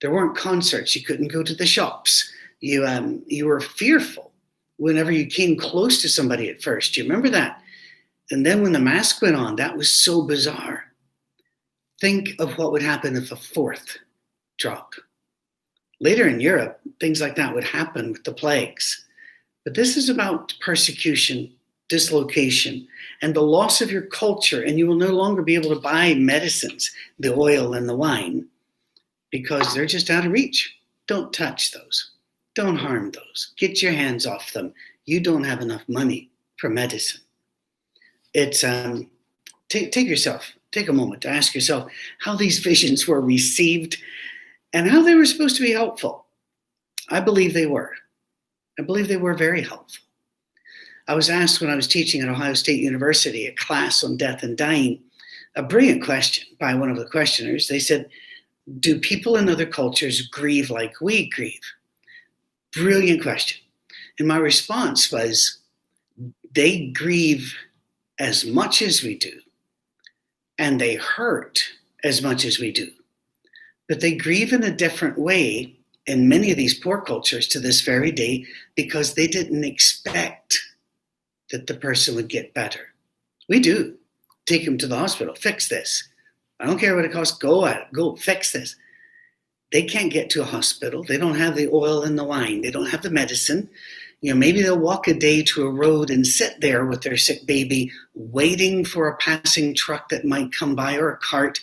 There 0.02 0.12
weren't 0.12 0.38
concerts. 0.38 0.96
You 0.96 1.04
couldn't 1.04 1.32
go 1.32 1.44
to 1.44 1.56
the 1.56 1.66
shops. 1.66 2.32
You, 2.60 2.86
um, 2.86 3.24
you 3.28 3.48
were 3.48 3.60
fearful 3.60 4.32
whenever 4.78 5.12
you 5.12 5.26
came 5.26 5.58
close 5.58 6.02
to 6.02 6.10
somebody 6.10 6.50
at 6.50 6.62
first. 6.62 6.94
Do 6.94 7.02
you 7.02 7.08
remember 7.08 7.30
that? 7.30 7.62
And 8.32 8.46
then 8.46 8.62
when 8.62 8.72
the 8.72 8.80
mask 8.80 9.22
went 9.22 9.36
on, 9.36 9.56
that 9.58 9.78
was 9.78 9.90
so 9.90 10.22
bizarre. 10.24 10.86
Think 12.02 12.32
of 12.40 12.58
what 12.58 12.72
would 12.72 12.82
happen 12.82 13.16
if 13.16 13.32
a 13.32 13.36
fourth 13.36 13.98
drop. 14.58 14.94
Later 16.00 16.28
in 16.28 16.40
Europe, 16.40 16.80
things 17.00 17.22
like 17.22 17.36
that 17.36 17.54
would 17.54 17.64
happen 17.64 18.12
with 18.12 18.24
the 18.24 18.34
plagues. 18.34 19.06
But 19.64 19.74
this 19.74 19.98
is 19.98 20.10
about 20.10 20.54
persecution, 20.60 21.52
dislocation, 21.90 22.88
and 23.22 23.34
the 23.34 23.42
loss 23.42 23.82
of 23.82 23.92
your 23.92 24.04
culture. 24.04 24.62
And 24.62 24.78
you 24.78 24.88
will 24.88 24.96
no 24.96 25.12
longer 25.12 25.42
be 25.42 25.56
able 25.56 25.70
to 25.70 25.80
buy 25.80 26.14
medicines, 26.14 26.92
the 27.20 27.34
oil 27.34 27.74
and 27.74 27.88
the 27.88 27.96
wine, 27.96 28.48
because 29.32 29.74
they're 29.74 29.86
just 29.86 30.10
out 30.10 30.26
of 30.26 30.32
reach. 30.32 30.76
Don't 31.08 31.34
touch 31.34 31.72
those. 31.72 32.12
Don't 32.56 32.78
harm 32.78 33.12
those. 33.12 33.54
Get 33.58 33.82
your 33.82 33.92
hands 33.92 34.26
off 34.26 34.54
them. 34.54 34.74
You 35.06 35.20
don't 35.20 35.44
have 35.44 35.62
enough 35.62 35.84
money 35.88 36.30
for 36.58 36.70
medicine. 36.70 37.22
It's 38.34 38.64
um, 38.64 39.10
take 39.70 39.92
take 39.92 40.08
yourself 40.08 40.56
take 40.76 40.90
a 40.90 40.94
moment 40.94 41.22
to 41.22 41.30
ask 41.30 41.56
yourself 41.56 41.90
how 42.20 42.36
these 42.36 42.60
visions 42.70 43.08
were 43.08 43.22
received 43.22 43.98
and 44.76 44.90
how 44.90 45.02
they 45.02 45.16
were 45.16 45.26
supposed 45.26 45.56
to 45.56 45.64
be 45.64 45.72
helpful. 45.72 46.26
I 47.08 47.22
believe 47.22 47.54
they 47.54 47.66
were. 47.66 47.94
I 48.78 48.82
believe 48.82 49.08
they 49.08 49.16
were 49.16 49.34
very 49.34 49.62
helpful. 49.62 50.04
I 51.08 51.16
was 51.16 51.30
asked 51.30 51.62
when 51.62 51.70
I 51.70 51.78
was 51.78 51.88
teaching 51.88 52.22
at 52.22 52.28
Ohio 52.28 52.54
State 52.56 52.82
University 52.82 53.48
a 53.48 53.54
class 53.54 54.04
on 54.04 54.18
death 54.18 54.44
and 54.44 54.58
dying 54.58 55.02
a 55.56 55.64
brilliant 55.64 56.04
question 56.04 56.46
by 56.60 56.74
one 56.74 56.90
of 56.90 56.98
the 56.98 57.06
questioners. 57.06 57.70
They 57.70 57.80
said, 57.80 58.10
Do 58.80 59.00
people 59.00 59.38
in 59.38 59.48
other 59.48 59.66
cultures 59.66 60.28
grieve 60.28 60.70
like 60.70 61.00
we 61.00 61.30
grieve? 61.30 61.62
Brilliant 62.74 63.22
question. 63.22 63.62
And 64.20 64.28
my 64.28 64.38
response 64.38 65.10
was, 65.10 65.60
They 66.54 66.88
grieve 66.88 67.56
as 68.20 68.46
much 68.46 68.82
as 68.82 69.04
we 69.04 69.18
do, 69.18 69.40
and 70.58 70.82
they 70.82 70.96
hurt 70.96 71.64
as 72.04 72.22
much 72.22 72.44
as 72.44 72.60
we 72.60 72.74
do. 72.74 72.92
But 73.88 74.02
they 74.02 74.16
grieve 74.16 74.52
in 74.54 74.64
a 74.64 74.76
different 74.76 75.18
way 75.18 75.76
in 76.06 76.30
many 76.30 76.52
of 76.52 76.58
these 76.58 76.78
poor 76.78 77.02
cultures 77.02 77.48
to 77.50 77.60
this 77.60 77.82
very 77.82 78.12
day 78.12 78.46
because 78.76 79.14
they 79.14 79.28
didn't 79.28 79.64
expect 79.64 80.60
that 81.52 81.68
the 81.68 81.74
person 81.74 82.16
would 82.16 82.30
get 82.30 82.54
better. 82.54 82.94
We 83.48 83.60
do. 83.60 83.96
Take 84.46 84.62
him 84.62 84.78
to 84.78 84.88
the 84.88 84.98
hospital, 84.98 85.34
fix 85.36 85.68
this. 85.70 86.08
I 86.60 86.66
don't 86.66 86.80
care 86.80 86.96
what 86.96 87.06
it 87.06 87.12
costs, 87.12 87.38
go 87.38 87.66
at 87.66 87.78
it, 87.78 87.88
go 87.94 88.16
fix 88.16 88.52
this. 88.52 88.76
They 89.72 89.84
can't 89.84 90.14
get 90.14 90.30
to 90.32 90.42
a 90.42 90.46
hospital. 90.46 91.04
They 91.04 91.18
don't 91.18 91.36
have 91.36 91.56
the 91.56 91.70
oil 91.70 92.04
and 92.04 92.18
the 92.18 92.24
wine. 92.24 92.62
They 92.62 92.72
don't 92.72 92.90
have 92.90 93.02
the 93.02 93.10
medicine. 93.10 93.70
You 94.22 94.32
know, 94.32 94.38
maybe 94.40 94.62
they'll 94.62 94.80
walk 94.80 95.08
a 95.08 95.14
day 95.14 95.44
to 95.44 95.66
a 95.66 95.72
road 95.72 96.10
and 96.10 96.26
sit 96.26 96.62
there 96.62 96.86
with 96.86 97.02
their 97.02 97.18
sick 97.18 97.46
baby, 97.46 97.92
waiting 98.14 98.86
for 98.86 99.08
a 99.08 99.18
passing 99.18 99.74
truck 99.76 100.10
that 100.10 100.26
might 100.26 100.54
come 100.54 100.76
by 100.76 100.96
or 100.96 101.12
a 101.12 101.18
cart 101.18 101.60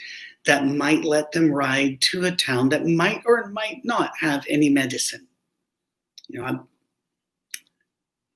that 0.46 0.66
might 0.66 1.04
let 1.04 1.32
them 1.32 1.50
ride 1.50 2.00
to 2.00 2.24
a 2.24 2.32
town 2.32 2.68
that 2.70 2.86
might 2.86 3.22
or 3.24 3.48
might 3.48 3.80
not 3.84 4.12
have 4.18 4.44
any 4.48 4.68
medicine. 4.68 5.26
You 6.28 6.40
know, 6.40 6.46
I'm, 6.46 6.68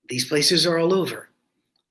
these 0.09 0.27
places 0.27 0.67
are 0.67 0.79
all 0.79 0.95
over. 0.95 1.31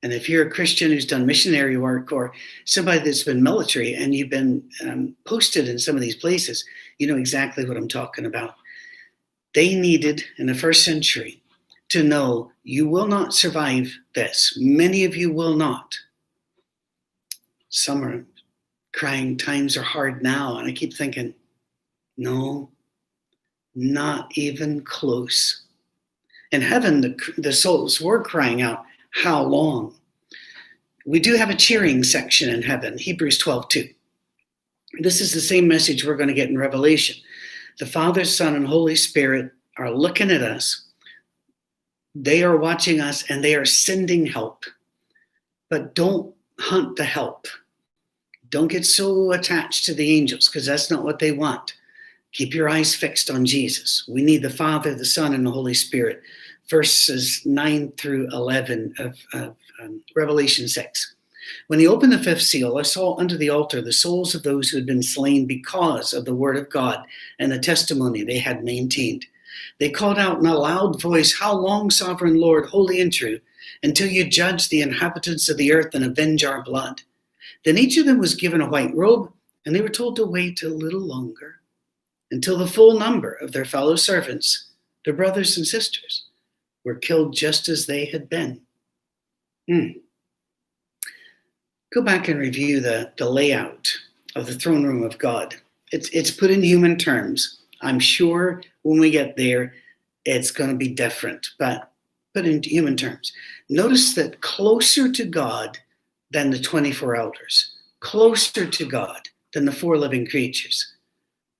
And 0.04 0.13
if 0.13 0.30
you're 0.30 0.45
a 0.45 0.51
Christian 0.51 0.91
who's 0.91 1.06
done 1.06 1.25
missionary 1.25 1.78
work 1.78 2.12
or 2.12 2.32
somebody 2.65 2.99
that's 2.99 3.23
been 3.23 3.41
military 3.41 3.95
and 3.95 4.13
you've 4.13 4.30
been 4.30 4.63
um, 4.84 5.15
posted 5.25 5.67
in 5.67 5.80
some 5.80 5.95
of 5.95 6.01
these 6.01 6.15
places, 6.15 6.63
you 6.99 7.08
know 7.08 7.17
exactly 7.17 7.65
what 7.65 7.75
I'm 7.75 7.88
talking 7.88 8.25
about. 8.25 8.54
They 9.56 9.73
needed 9.73 10.23
in 10.38 10.45
the 10.45 10.54
first 10.54 10.86
century 10.86 11.41
to 11.89 12.04
know 12.04 12.51
you 12.63 12.88
will 12.88 13.08
not 13.08 13.34
survive 13.34 13.91
this. 14.13 14.54
Many 14.58 15.06
of 15.06 15.15
you 15.15 15.32
will 15.32 15.56
not. 15.56 15.95
Some 17.69 18.04
are 18.04 18.25
crying, 18.95 19.38
times 19.38 19.75
are 19.75 19.84
hard 19.84 20.23
now. 20.23 20.58
And 20.58 20.67
I 20.67 20.71
keep 20.71 20.93
thinking, 20.93 21.34
no, 22.17 22.69
not 23.75 24.31
even 24.38 24.81
close. 24.81 25.63
In 26.51 26.62
heaven, 26.62 27.01
the, 27.01 27.34
the 27.38 27.53
souls 27.53 27.99
were 27.99 28.23
crying 28.23 28.62
out, 28.62 28.86
How 29.12 29.43
long? 29.43 29.95
We 31.05 31.19
do 31.19 31.36
have 31.36 31.49
a 31.49 31.55
cheering 31.55 32.03
section 32.03 32.49
in 32.49 32.62
heaven, 32.62 32.97
Hebrews 32.97 33.38
12 33.38 33.67
2. 33.67 33.89
This 35.01 35.19
is 35.19 35.34
the 35.34 35.41
same 35.41 35.67
message 35.67 36.05
we're 36.05 36.15
going 36.15 36.29
to 36.29 36.34
get 36.34 36.49
in 36.49 36.58
Revelation. 36.58 37.17
The 37.79 37.86
Father, 37.86 38.23
Son, 38.23 38.55
and 38.55 38.65
Holy 38.65 38.95
Spirit 38.95 39.51
are 39.77 39.91
looking 39.91 40.31
at 40.31 40.41
us. 40.41 40.86
They 42.15 42.43
are 42.43 42.55
watching 42.55 43.01
us 43.01 43.29
and 43.29 43.43
they 43.43 43.55
are 43.55 43.65
sending 43.65 44.25
help. 44.25 44.63
But 45.69 45.95
don't 45.95 46.34
hunt 46.60 46.95
the 46.95 47.03
help. 47.03 47.47
Don't 48.49 48.67
get 48.67 48.86
so 48.86 49.31
attached 49.31 49.86
to 49.86 49.93
the 49.93 50.15
angels 50.15 50.47
because 50.47 50.65
that's 50.65 50.91
not 50.91 51.03
what 51.03 51.19
they 51.19 51.31
want. 51.31 51.73
Keep 52.34 52.53
your 52.53 52.67
eyes 52.67 52.93
fixed 52.93 53.29
on 53.29 53.45
Jesus. 53.45 54.03
We 54.08 54.21
need 54.21 54.41
the 54.41 54.49
Father, 54.49 54.93
the 54.93 55.05
Son, 55.05 55.34
and 55.34 55.45
the 55.45 55.51
Holy 55.51 55.73
Spirit. 55.73 56.21
Verses 56.69 57.41
9 57.45 57.91
through 57.93 58.27
11 58.31 58.95
of, 58.99 59.17
of 59.34 59.55
um, 59.81 60.01
Revelation 60.15 60.67
6. 60.67 61.15
When 61.67 61.79
he 61.79 61.88
opened 61.88 62.12
the 62.12 62.19
fifth 62.19 62.41
seal, 62.41 62.77
I 62.77 62.81
saw 62.81 63.17
under 63.17 63.38
the 63.38 63.49
altar 63.49 63.81
the 63.81 63.93
souls 63.93 64.36
of 64.36 64.43
those 64.43 64.69
who 64.69 64.77
had 64.77 64.86
been 64.86 65.03
slain 65.03 65.45
because 65.45 66.13
of 66.13 66.25
the 66.25 66.36
word 66.36 66.58
of 66.58 66.69
God 66.69 67.05
and 67.39 67.51
the 67.51 67.60
testimony 67.60 68.23
they 68.23 68.39
had 68.39 68.63
maintained. 68.63 69.25
They 69.79 69.89
called 69.89 70.17
out 70.17 70.39
in 70.39 70.45
a 70.45 70.58
loud 70.58 71.01
voice, 71.01 71.38
How 71.38 71.53
long, 71.53 71.89
sovereign 71.89 72.39
Lord, 72.39 72.65
holy 72.65 72.99
and 72.99 73.13
true, 73.13 73.39
until 73.84 74.10
you 74.10 74.27
judge 74.27 74.69
the 74.69 74.81
inhabitants 74.81 75.49
of 75.49 75.58
the 75.58 75.71
earth 75.71 75.93
and 75.93 76.03
avenge 76.03 76.43
our 76.43 76.63
blood? 76.63 77.01
Then 77.65 77.78
each 77.78 77.97
of 77.97 78.06
them 78.06 78.19
was 78.19 78.36
given 78.36 78.62
a 78.62 78.69
white 78.69 78.95
robe, 78.95 79.32
and 79.65 79.75
they 79.75 79.82
were 79.82 79.89
told 79.89 80.15
to 80.15 80.25
wait 80.25 80.62
a 80.62 80.69
little 80.69 81.01
longer 81.01 81.56
until 82.32 82.58
the 82.58 82.67
full 82.67 82.97
number 82.97 83.34
of 83.34 83.51
their 83.51 83.65
fellow 83.65 83.95
servants, 83.95 84.69
their 85.04 85.13
brothers 85.13 85.58
and 85.58 85.65
sisters, 85.65 86.25
were 86.84 86.95
killed 86.95 87.34
just 87.34 87.67
as 87.67 87.86
they 87.86 88.06
had 88.06 88.30
been. 88.30 88.62
Hmm. 89.67 89.88
Go 91.93 92.01
back 92.01 92.28
and 92.28 92.39
review 92.39 92.80
the, 92.80 93.12
the 93.17 93.30
layout 93.30 93.91
of 94.36 94.45
the 94.45 94.56
throne 94.56 94.84
room 94.84 95.04
of 95.04 95.17
God. 95.17 95.56
It's, 95.91 96.10
it's 96.10 96.32
put 96.32 96.51
in 96.51 96.62
human 96.62 96.97
terms. 96.97 97.62
I'm 97.82 97.99
sure 97.99 98.62
when 98.84 98.99
we 98.99 99.10
get 99.10 99.38
there, 99.38 99.73
it's 100.25 100.51
going 100.51 100.69
to 100.69 100.75
be 100.75 100.89
different, 100.89 101.47
but 101.58 101.91
put 102.34 102.45
in 102.45 102.62
human 102.62 102.97
terms. 102.97 103.32
Notice 103.69 104.13
that 104.15 104.41
closer 104.41 105.12
to 105.12 105.25
God 105.25 105.80
than 106.36 106.50
the 106.50 106.60
24 106.60 107.15
elders, 107.15 107.71
closer 108.02 108.65
to 108.65 108.86
God 108.86 109.30
than 109.54 109.63
the 109.63 109.71
four 109.71 109.98
living 109.98 110.28
creatures, 110.28 110.86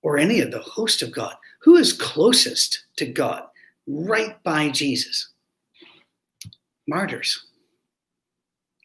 or 0.04 0.18
any 0.18 0.42
of 0.42 0.52
the 0.52 0.60
host 0.60 1.02
of 1.02 1.14
God. 1.14 1.34
Who 1.62 1.78
is 1.78 1.94
closest 1.94 2.84
to 2.98 3.06
God? 3.06 3.44
Right 3.88 4.36
by 4.44 4.68
Jesus. 4.68 5.30
Martyrs, 6.90 7.42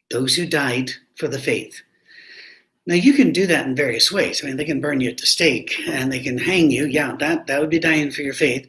those 0.09 0.33
who 0.33 0.45
died 0.45 0.91
for 1.17 1.27
the 1.27 1.37
faith. 1.37 1.81
Now 2.87 2.95
you 2.95 3.11
can 3.11 3.33
do 3.33 3.45
that 3.47 3.67
in 3.67 3.75
various 3.75 4.13
ways. 4.13 4.41
I 4.41 4.47
mean, 4.47 4.55
they 4.55 4.63
can 4.63 4.79
burn 4.79 5.01
you 5.01 5.09
at 5.09 5.17
the 5.17 5.25
stake 5.25 5.75
and 5.87 6.09
they 6.09 6.21
can 6.21 6.37
hang 6.37 6.71
you. 6.71 6.85
Yeah, 6.85 7.17
that 7.19 7.47
that 7.47 7.59
would 7.59 7.69
be 7.69 7.79
dying 7.79 8.11
for 8.11 8.21
your 8.21 8.33
faith. 8.33 8.65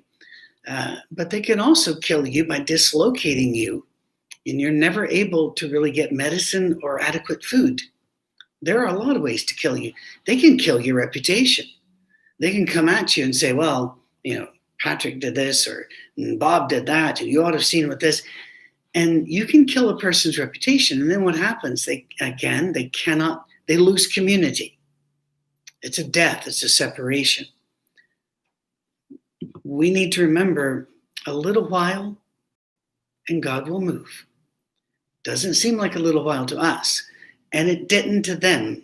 Uh, 0.67 0.97
but 1.13 1.31
they 1.31 1.41
can 1.41 1.61
also 1.61 1.95
kill 2.01 2.27
you 2.27 2.45
by 2.45 2.59
dislocating 2.59 3.55
you 3.55 3.87
and 4.47 4.61
you're 4.61 4.71
never 4.71 5.07
able 5.07 5.53
to 5.53 5.71
really 5.71 5.91
get 5.91 6.13
medicine 6.13 6.79
or 6.83 7.01
adequate 7.01 7.45
food. 7.45 7.81
There 8.61 8.81
are 8.81 8.95
a 8.95 8.99
lot 8.99 9.17
of 9.17 9.23
ways 9.23 9.45
to 9.45 9.55
kill 9.55 9.77
you. 9.77 9.93
They 10.27 10.39
can 10.39 10.57
kill 10.57 10.81
your 10.81 10.97
reputation. 10.97 11.67
They 12.39 12.53
can 12.53 12.67
come 12.67 12.89
at 12.89 13.17
you 13.17 13.25
and 13.25 13.35
say, 13.35 13.53
well, 13.53 13.99
you 14.25 14.39
know, 14.39 14.49
Patrick 14.81 15.21
did 15.21 15.35
this 15.35 15.67
or 15.67 15.89
mm, 16.19 16.39
Bob 16.39 16.69
did 16.69 16.87
that, 16.87 17.21
and 17.21 17.29
you 17.29 17.43
ought 17.45 17.53
to 17.53 17.59
have 17.59 17.67
seen 17.67 17.89
with 17.89 18.01
this. 18.01 18.23
And 18.95 19.27
you 19.27 19.47
can 19.47 19.65
kill 19.65 19.89
a 19.89 19.99
person's 19.99 20.39
reputation. 20.39 21.01
And 21.01 21.11
then 21.11 21.25
what 21.25 21.37
happens? 21.37 21.87
They 21.87 22.07
again, 22.21 22.73
they 22.73 22.89
cannot, 22.89 23.47
they 23.67 23.77
lose 23.77 24.07
community. 24.07 24.79
It's 25.83 25.99
a 25.99 26.05
death, 26.05 26.47
it's 26.47 26.63
a 26.63 26.69
separation. 26.69 27.47
We 29.65 29.91
need 29.91 30.13
to 30.13 30.23
remember 30.23 30.89
a 31.27 31.33
little 31.33 31.69
while 31.69 32.17
and 33.29 33.43
God 33.43 33.69
will 33.69 33.81
move. 33.81 34.27
Doesn't 35.25 35.55
seem 35.55 35.77
like 35.77 35.95
a 35.95 36.01
little 36.01 36.25
while 36.25 36.47
to 36.47 36.59
us, 36.59 37.05
and 37.53 37.69
it 37.69 37.89
didn't 37.89 38.23
to 38.23 38.35
them. 38.35 38.83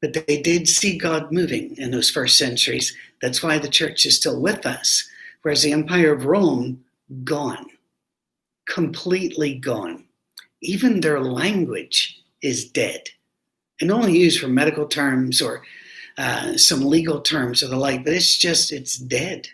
But 0.00 0.26
they 0.26 0.40
did 0.40 0.68
see 0.68 0.96
God 0.96 1.32
moving 1.32 1.76
in 1.76 1.90
those 1.90 2.10
first 2.10 2.38
centuries. 2.38 2.94
That's 3.20 3.42
why 3.42 3.58
the 3.58 3.68
church 3.68 4.06
is 4.06 4.16
still 4.16 4.40
with 4.40 4.66
us, 4.66 5.08
whereas 5.42 5.62
the 5.62 5.72
Empire 5.72 6.12
of 6.12 6.26
Rome, 6.26 6.84
gone, 7.24 7.66
completely 8.68 9.54
gone. 9.54 10.04
Even 10.60 11.00
their 11.00 11.20
language 11.20 12.20
is 12.42 12.68
dead 12.68 13.08
and 13.80 13.90
only 13.90 14.18
used 14.18 14.40
for 14.40 14.48
medical 14.48 14.86
terms 14.86 15.42
or 15.42 15.62
uh, 16.18 16.56
some 16.56 16.84
legal 16.84 17.20
terms 17.20 17.62
or 17.62 17.68
the 17.68 17.76
like, 17.76 18.04
but 18.04 18.14
it's 18.14 18.36
just, 18.36 18.72
it's 18.72 18.96
dead. 18.96 19.48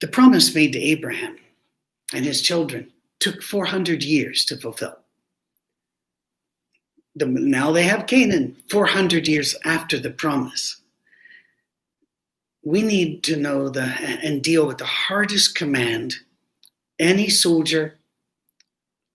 The 0.00 0.08
promise 0.08 0.54
made 0.54 0.72
to 0.72 0.78
Abraham 0.78 1.38
and 2.12 2.24
his 2.24 2.42
children 2.42 2.92
took 3.24 3.42
400 3.42 4.04
years 4.04 4.44
to 4.44 4.56
fulfill. 4.58 4.98
The, 7.16 7.24
now 7.24 7.72
they 7.72 7.84
have 7.84 8.06
Canaan 8.06 8.54
400 8.68 9.26
years 9.26 9.56
after 9.64 9.98
the 9.98 10.10
promise. 10.10 10.82
We 12.62 12.82
need 12.82 13.22
to 13.22 13.36
know 13.36 13.70
the 13.70 13.84
and 14.22 14.42
deal 14.42 14.66
with 14.66 14.76
the 14.76 14.84
hardest 14.84 15.54
command 15.54 16.16
any 16.98 17.30
soldier, 17.30 17.96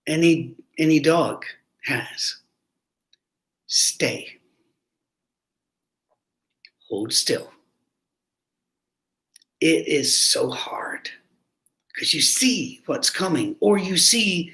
any 0.08 0.56
any 0.76 0.98
dog 0.98 1.44
has. 1.84 2.36
Stay. 3.68 4.38
Hold 6.88 7.12
still. 7.12 7.52
It 9.60 9.86
is 9.86 10.16
so 10.16 10.50
hard 10.50 11.10
because 12.00 12.14
you 12.14 12.22
see 12.22 12.80
what's 12.86 13.10
coming 13.10 13.54
or 13.60 13.76
you 13.76 13.98
see 13.98 14.50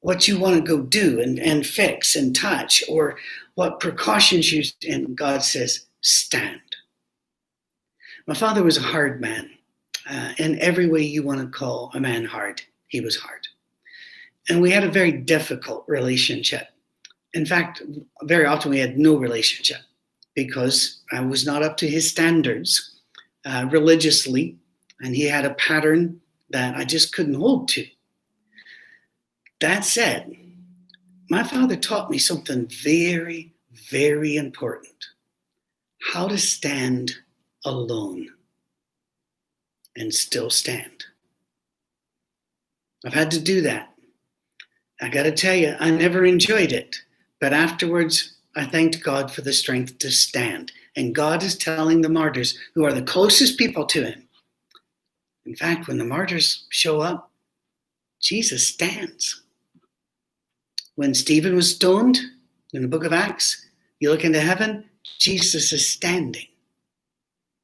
what 0.00 0.28
you 0.28 0.38
want 0.38 0.56
to 0.56 0.60
go 0.60 0.82
do 0.82 1.22
and, 1.22 1.38
and 1.38 1.66
fix 1.66 2.14
and 2.14 2.36
touch 2.36 2.84
or 2.86 3.16
what 3.54 3.80
precautions 3.80 4.52
you 4.52 4.62
and 4.86 5.16
god 5.16 5.42
says 5.42 5.86
stand. 6.02 6.60
My 8.26 8.34
father 8.34 8.62
was 8.62 8.76
a 8.76 8.82
hard 8.82 9.22
man 9.22 9.48
uh, 10.10 10.32
in 10.36 10.58
every 10.58 10.86
way 10.86 11.00
you 11.00 11.22
want 11.22 11.40
to 11.40 11.58
call 11.58 11.90
a 11.94 12.00
man 12.00 12.26
hard 12.26 12.60
he 12.88 13.00
was 13.00 13.16
hard. 13.16 13.48
And 14.50 14.60
we 14.60 14.70
had 14.70 14.84
a 14.84 14.90
very 14.90 15.12
difficult 15.12 15.84
relationship. 15.88 16.68
In 17.32 17.46
fact 17.46 17.80
very 18.24 18.44
often 18.44 18.70
we 18.70 18.80
had 18.80 18.98
no 18.98 19.16
relationship 19.16 19.80
because 20.34 21.00
i 21.10 21.20
was 21.20 21.46
not 21.46 21.62
up 21.62 21.78
to 21.78 21.88
his 21.88 22.10
standards 22.10 22.98
uh, 23.46 23.66
religiously 23.70 24.56
and 25.00 25.16
he 25.16 25.24
had 25.24 25.46
a 25.46 25.54
pattern 25.54 26.20
that 26.52 26.76
I 26.76 26.84
just 26.84 27.14
couldn't 27.14 27.34
hold 27.34 27.68
to. 27.68 27.86
That 29.60 29.84
said, 29.84 30.36
my 31.30 31.42
father 31.42 31.76
taught 31.76 32.10
me 32.10 32.18
something 32.18 32.66
very, 32.66 33.52
very 33.90 34.36
important 34.36 34.92
how 36.12 36.26
to 36.28 36.36
stand 36.36 37.12
alone 37.64 38.28
and 39.96 40.12
still 40.12 40.50
stand. 40.50 41.04
I've 43.04 43.14
had 43.14 43.30
to 43.32 43.40
do 43.40 43.60
that. 43.62 43.90
I 45.00 45.08
got 45.08 45.24
to 45.24 45.32
tell 45.32 45.54
you, 45.54 45.76
I 45.78 45.90
never 45.90 46.24
enjoyed 46.24 46.72
it. 46.72 46.96
But 47.40 47.52
afterwards, 47.52 48.34
I 48.54 48.64
thanked 48.64 49.02
God 49.02 49.32
for 49.32 49.42
the 49.42 49.52
strength 49.52 49.98
to 49.98 50.10
stand. 50.10 50.72
And 50.96 51.14
God 51.14 51.42
is 51.42 51.56
telling 51.56 52.02
the 52.02 52.08
martyrs, 52.08 52.56
who 52.74 52.84
are 52.84 52.92
the 52.92 53.02
closest 53.02 53.58
people 53.58 53.86
to 53.86 54.04
Him, 54.04 54.28
in 55.44 55.56
fact, 55.56 55.88
when 55.88 55.98
the 55.98 56.04
martyrs 56.04 56.64
show 56.70 57.00
up, 57.00 57.30
Jesus 58.20 58.66
stands. 58.66 59.42
When 60.94 61.14
Stephen 61.14 61.56
was 61.56 61.74
stoned 61.74 62.18
in 62.72 62.82
the 62.82 62.88
book 62.88 63.04
of 63.04 63.12
Acts, 63.12 63.66
you 63.98 64.10
look 64.10 64.24
into 64.24 64.40
heaven, 64.40 64.84
Jesus 65.18 65.72
is 65.72 65.86
standing. 65.86 66.46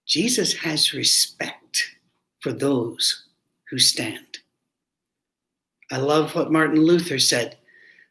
Jesus 0.07 0.55
has 0.55 0.93
respect 0.93 1.97
for 2.41 2.53
those 2.53 3.25
who 3.71 3.79
stand. 3.79 4.39
I 5.93 5.99
love 5.99 6.35
what 6.35 6.53
Martin 6.53 6.83
Luther 6.83 7.19
said 7.19 7.59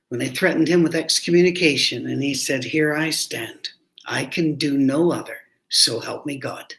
when 0.09 0.19
they 0.19 0.29
threatened 0.29 0.67
him 0.67 0.83
with 0.83 0.95
excommunication, 0.95 2.07
and 2.07 2.23
he 2.23 2.33
said, 2.33 2.63
Here 2.63 2.93
I 2.95 3.09
stand. 3.09 3.69
I 4.05 4.25
can 4.25 4.55
do 4.55 4.77
no 4.77 5.11
other. 5.11 5.37
So 5.69 5.99
help 5.99 6.25
me 6.25 6.37
God. 6.37 6.73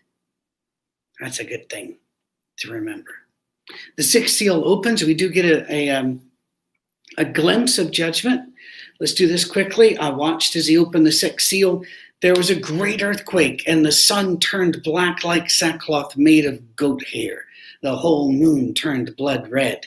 That's 1.21 1.41
a 1.41 1.45
good 1.45 1.69
thing 1.69 1.99
to 2.59 2.73
remember. 2.73 3.11
The 3.97 4.03
sixth 4.03 4.37
seal 4.37 4.63
opens. 4.65 5.03
We 5.03 5.15
do 5.15 5.31
get 5.31 5.45
a, 5.45 5.73
a, 5.73 5.91
um, 5.91 6.23
a 7.17 7.25
glimpse 7.25 7.79
of 7.79 7.91
judgment. 7.91 8.53
Let's 9.01 9.15
do 9.15 9.29
this 9.29 9.45
quickly. 9.45 9.97
I 9.99 10.11
watched 10.11 10.57
as 10.57 10.67
he 10.67 10.77
opened 10.77 11.07
the 11.07 11.13
sixth 11.13 11.47
seal. 11.47 11.85
There 12.21 12.35
was 12.35 12.51
a 12.51 12.59
great 12.59 13.03
earthquake, 13.03 13.63
and 13.67 13.85
the 13.85 13.93
sun 13.93 14.41
turned 14.41 14.83
black 14.83 15.23
like 15.23 15.51
sackcloth 15.51 16.17
made 16.17 16.45
of 16.45 16.77
goat 16.77 17.05
hair. 17.05 17.45
The 17.83 17.95
whole 17.95 18.33
moon 18.33 18.75
turned 18.75 19.15
blood 19.17 19.49
red. 19.51 19.87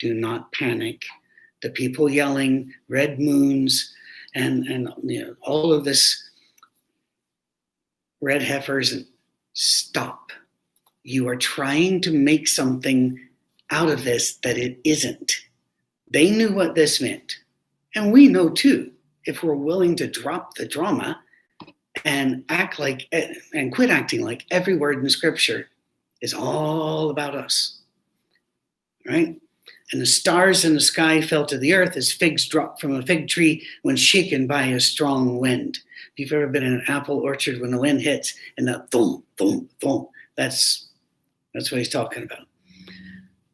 Do 0.00 0.14
not 0.14 0.50
panic. 0.52 1.04
The 1.62 1.70
people 1.70 2.10
yelling, 2.10 2.72
red 2.88 3.20
moons, 3.20 3.94
and, 4.34 4.66
and 4.66 4.88
you 5.04 5.24
know, 5.24 5.36
all 5.42 5.72
of 5.72 5.84
this 5.84 6.30
red 8.20 8.42
heifers, 8.42 8.92
and 8.92 9.06
stop. 9.52 10.32
You 11.04 11.28
are 11.28 11.36
trying 11.36 12.00
to 12.02 12.12
make 12.12 12.46
something 12.46 13.18
out 13.70 13.90
of 13.90 14.04
this 14.04 14.36
that 14.36 14.58
it 14.58 14.78
isn't. 14.84 15.32
They 16.10 16.30
knew 16.30 16.52
what 16.52 16.74
this 16.74 17.00
meant. 17.00 17.36
And 17.94 18.12
we 18.12 18.28
know 18.28 18.48
too 18.48 18.92
if 19.24 19.42
we're 19.42 19.54
willing 19.54 19.96
to 19.96 20.06
drop 20.06 20.54
the 20.54 20.66
drama 20.66 21.18
and 22.04 22.44
act 22.48 22.78
like 22.78 23.06
and 23.52 23.72
quit 23.72 23.90
acting 23.90 24.22
like 24.22 24.46
every 24.50 24.76
word 24.76 25.02
in 25.02 25.08
scripture 25.10 25.68
is 26.22 26.32
all 26.32 27.10
about 27.10 27.34
us 27.34 27.80
right 29.06 29.38
and 29.92 30.00
the 30.00 30.06
stars 30.06 30.64
in 30.64 30.72
the 30.72 30.80
sky 30.80 31.20
fell 31.20 31.44
to 31.44 31.58
the 31.58 31.74
earth 31.74 31.96
as 31.96 32.10
figs 32.10 32.48
drop 32.48 32.80
from 32.80 32.94
a 32.94 33.02
fig 33.02 33.28
tree 33.28 33.64
when 33.82 33.94
shaken 33.94 34.46
by 34.46 34.64
a 34.64 34.80
strong 34.80 35.38
wind 35.38 35.78
if 36.12 36.18
you've 36.18 36.32
ever 36.32 36.46
been 36.46 36.62
in 36.62 36.74
an 36.74 36.84
apple 36.88 37.18
orchard 37.18 37.60
when 37.60 37.70
the 37.70 37.78
wind 37.78 38.00
hits 38.00 38.34
and 38.56 38.66
that 38.68 38.90
thump, 38.90 39.24
thump, 39.38 39.70
thump, 39.80 40.08
that's 40.36 40.88
that's 41.54 41.70
what 41.70 41.78
he's 41.78 41.88
talking 41.88 42.22
about 42.22 42.46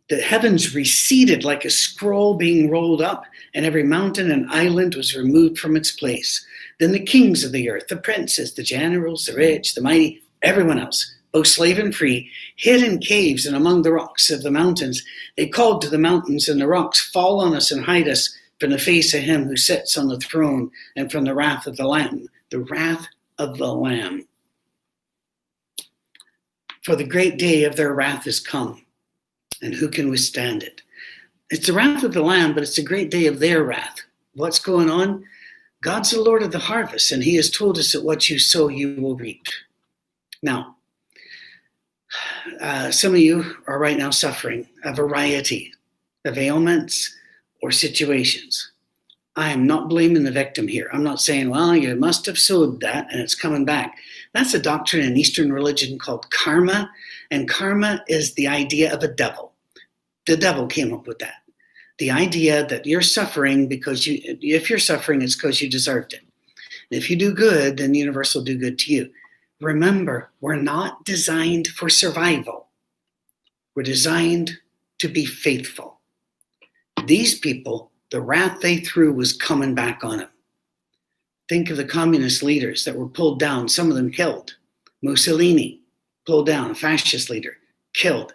the 0.09 0.17
heavens 0.17 0.75
receded 0.75 1.45
like 1.45 1.65
a 1.65 1.71
scroll 1.71 2.35
being 2.35 2.71
rolled 2.71 3.03
up, 3.03 3.25
and 3.55 3.67
every 3.67 3.83
mountain 3.83 4.31
and 4.31 4.51
island 4.51 4.95
was 4.95 5.15
removed 5.15 5.59
from 5.59 5.77
its 5.77 5.93
place. 5.93 6.45
Then 6.81 6.93
the 6.93 7.05
kings 7.05 7.45
of 7.45 7.53
the 7.53 7.69
earth, 7.69 7.89
the 7.89 7.97
princes, 7.97 8.55
the 8.55 8.63
generals, 8.63 9.27
the 9.27 9.35
rich, 9.35 9.75
the 9.75 9.83
mighty, 9.83 10.23
everyone 10.43 10.79
else, 10.79 11.15
both 11.33 11.47
slave 11.47 11.79
and 11.79 11.95
free, 11.95 12.31
hid 12.57 12.83
in 12.83 13.01
caves 13.01 13.45
and 13.45 13.55
among 13.55 13.83
the 13.83 13.93
rocks 13.93 14.31
of 14.31 14.43
the 14.43 14.51
mountains. 14.51 15.05
They 15.37 15.47
called 15.47 15.83
to 15.83 15.91
the 15.91 15.99
mountains 15.99 16.49
and 16.49 16.61
the 16.61 16.69
rocks, 16.69 17.11
Fall 17.11 17.41
on 17.41 17.55
us 17.55 17.71
and 17.71 17.85
hide 17.85 18.09
us 18.09 18.35
from 18.61 18.71
the 18.71 18.79
face 18.79 19.13
of 19.13 19.21
him 19.21 19.45
who 19.45 19.57
sits 19.57 19.99
on 19.99 20.09
the 20.09 20.19
throne 20.19 20.71
and 20.97 21.13
from 21.13 21.25
the 21.25 21.35
wrath 21.35 21.67
of 21.67 21.77
the 21.77 21.87
Lamb. 21.87 22.29
The 22.51 22.61
wrath 22.61 23.07
of 23.37 23.59
the 23.59 23.73
Lamb. 23.73 24.27
For 26.89 26.97
the 26.97 27.05
great 27.05 27.37
day 27.37 27.65
of 27.65 27.77
their 27.77 27.93
wrath 27.93 28.27
is 28.27 28.41
come 28.41 28.83
and 29.61 29.75
who 29.75 29.91
can 29.91 30.09
withstand 30.09 30.63
it? 30.63 30.81
It's 31.51 31.67
the 31.67 31.75
wrath 31.75 32.03
of 32.03 32.15
the 32.15 32.23
Lamb, 32.23 32.55
but 32.55 32.63
it's 32.63 32.77
the 32.77 32.83
great 32.83 33.11
day 33.11 33.27
of 33.27 33.41
their 33.41 33.63
wrath. 33.63 34.01
What's 34.33 34.59
going 34.59 34.89
on? 34.89 35.23
God's 35.83 36.13
the 36.13 36.23
Lord 36.23 36.43
of 36.43 36.51
the 36.51 36.59
harvest, 36.59 37.13
and 37.13 37.23
He 37.23 37.37
has 37.37 37.51
told 37.51 37.77
us 37.77 37.93
that 37.93 38.05
what 38.05 38.31
you 38.31 38.39
sow, 38.39 38.69
you 38.69 38.99
will 39.03 39.17
reap. 39.17 39.45
Now, 40.43 40.77
uh, 42.59 42.91
some 42.91 43.13
of 43.13 43.21
you 43.21 43.45
are 43.67 43.79
right 43.79 43.99
now 43.99 44.09
suffering 44.09 44.67
a 44.83 44.95
variety 44.95 45.75
of 46.25 46.39
ailments 46.39 47.15
or 47.61 47.71
situations. 47.71 48.73
I 49.37 49.51
am 49.51 49.67
not 49.67 49.91
blaming 49.91 50.25
the 50.25 50.33
victim 50.33 50.67
here. 50.67 50.89
I'm 50.91 51.05
not 51.05 51.21
saying, 51.21 51.51
well, 51.51 51.77
you 51.77 51.95
must 51.97 52.25
have 52.25 52.39
sowed 52.39 52.81
that 52.81 53.13
and 53.13 53.21
it's 53.21 53.35
coming 53.35 53.67
back. 53.67 53.99
That's 54.35 54.55
a 54.55 54.61
doctrine 54.61 55.05
in 55.05 55.17
Eastern 55.17 55.53
religion 55.53 55.99
called 55.99 56.31
karma, 56.31 56.91
and 57.31 57.49
karma 57.49 58.05
is 58.09 58.35
the 58.35 58.47
idea 58.47 58.93
of 58.93 59.03
a 59.03 59.09
devil. 59.09 59.53
The 60.27 60.37
devil 60.37 60.67
came 60.67 60.93
up 60.93 61.07
with 61.07 61.19
that. 61.21 61.43
The 61.99 62.11
idea 62.11 62.67
that 62.67 62.87
you're 62.87 63.03
suffering 63.03 63.67
because 63.67 64.07
you, 64.07 64.21
if 64.41 64.71
you're 64.71 64.79
suffering, 64.79 65.23
it's 65.23 65.35
because 65.35 65.61
you 65.61 65.69
deserved 65.69 66.13
it. 66.13 66.21
And 66.91 66.99
if 66.99 67.11
you 67.11 67.17
do 67.17 67.33
good, 67.33 67.79
then 67.79 67.93
the 67.93 67.99
universe 67.99 68.35
will 68.35 68.45
do 68.45 68.59
good 68.59 68.79
to 68.81 68.93
you. 68.93 69.11
Remember, 69.61 70.31
we're 70.41 70.57
not 70.57 71.05
designed 71.05 71.69
for 71.69 71.89
survival. 71.89 72.69
We're 73.75 73.83
designed 73.83 74.59
to 74.99 75.09
be 75.09 75.25
faithful. 75.25 76.01
These 77.07 77.39
people, 77.39 77.91
the 78.11 78.21
wrath 78.21 78.61
they 78.61 78.79
threw 78.79 79.13
was 79.13 79.33
coming 79.33 79.75
back 79.75 80.05
on 80.05 80.19
them. 80.19 80.29
Think 81.49 81.71
of 81.71 81.77
the 81.77 81.85
communist 81.85 82.43
leaders 82.43 82.85
that 82.85 82.97
were 82.97 83.09
pulled 83.09 83.41
down, 83.41 83.69
some 83.69 83.91
of 83.91 83.97
them 83.97 84.11
killed. 84.11 84.57
Mussolini, 85.03 85.81
pulled 86.27 86.47
down, 86.47 86.71
a 86.71 86.75
fascist 86.75 87.31
leader, 87.31 87.57
killed. 87.95 88.35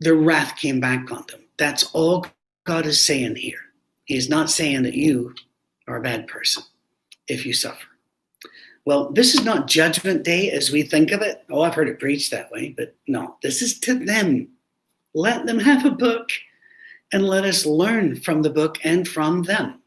The 0.00 0.14
wrath 0.14 0.56
came 0.56 0.78
back 0.78 1.10
on 1.10 1.24
them. 1.28 1.40
That's 1.56 1.84
all 1.92 2.26
God 2.64 2.86
is 2.86 3.04
saying 3.04 3.36
here. 3.36 3.58
He 4.04 4.16
is 4.16 4.28
not 4.28 4.50
saying 4.50 4.84
that 4.84 4.94
you 4.94 5.34
are 5.88 5.96
a 5.96 6.02
bad 6.02 6.28
person 6.28 6.62
if 7.26 7.44
you 7.44 7.52
suffer. 7.52 7.86
Well, 8.84 9.10
this 9.10 9.34
is 9.34 9.44
not 9.44 9.66
judgment 9.66 10.24
day 10.24 10.50
as 10.50 10.70
we 10.70 10.82
think 10.82 11.10
of 11.10 11.20
it. 11.20 11.44
Oh, 11.50 11.62
I've 11.62 11.74
heard 11.74 11.88
it 11.88 11.98
preached 11.98 12.30
that 12.30 12.50
way, 12.50 12.74
but 12.76 12.94
no, 13.06 13.36
this 13.42 13.60
is 13.60 13.78
to 13.80 13.98
them. 13.98 14.48
Let 15.14 15.46
them 15.46 15.58
have 15.58 15.84
a 15.84 15.90
book 15.90 16.30
and 17.12 17.26
let 17.26 17.44
us 17.44 17.66
learn 17.66 18.16
from 18.16 18.42
the 18.42 18.50
book 18.50 18.78
and 18.84 19.06
from 19.06 19.42
them. 19.42 19.82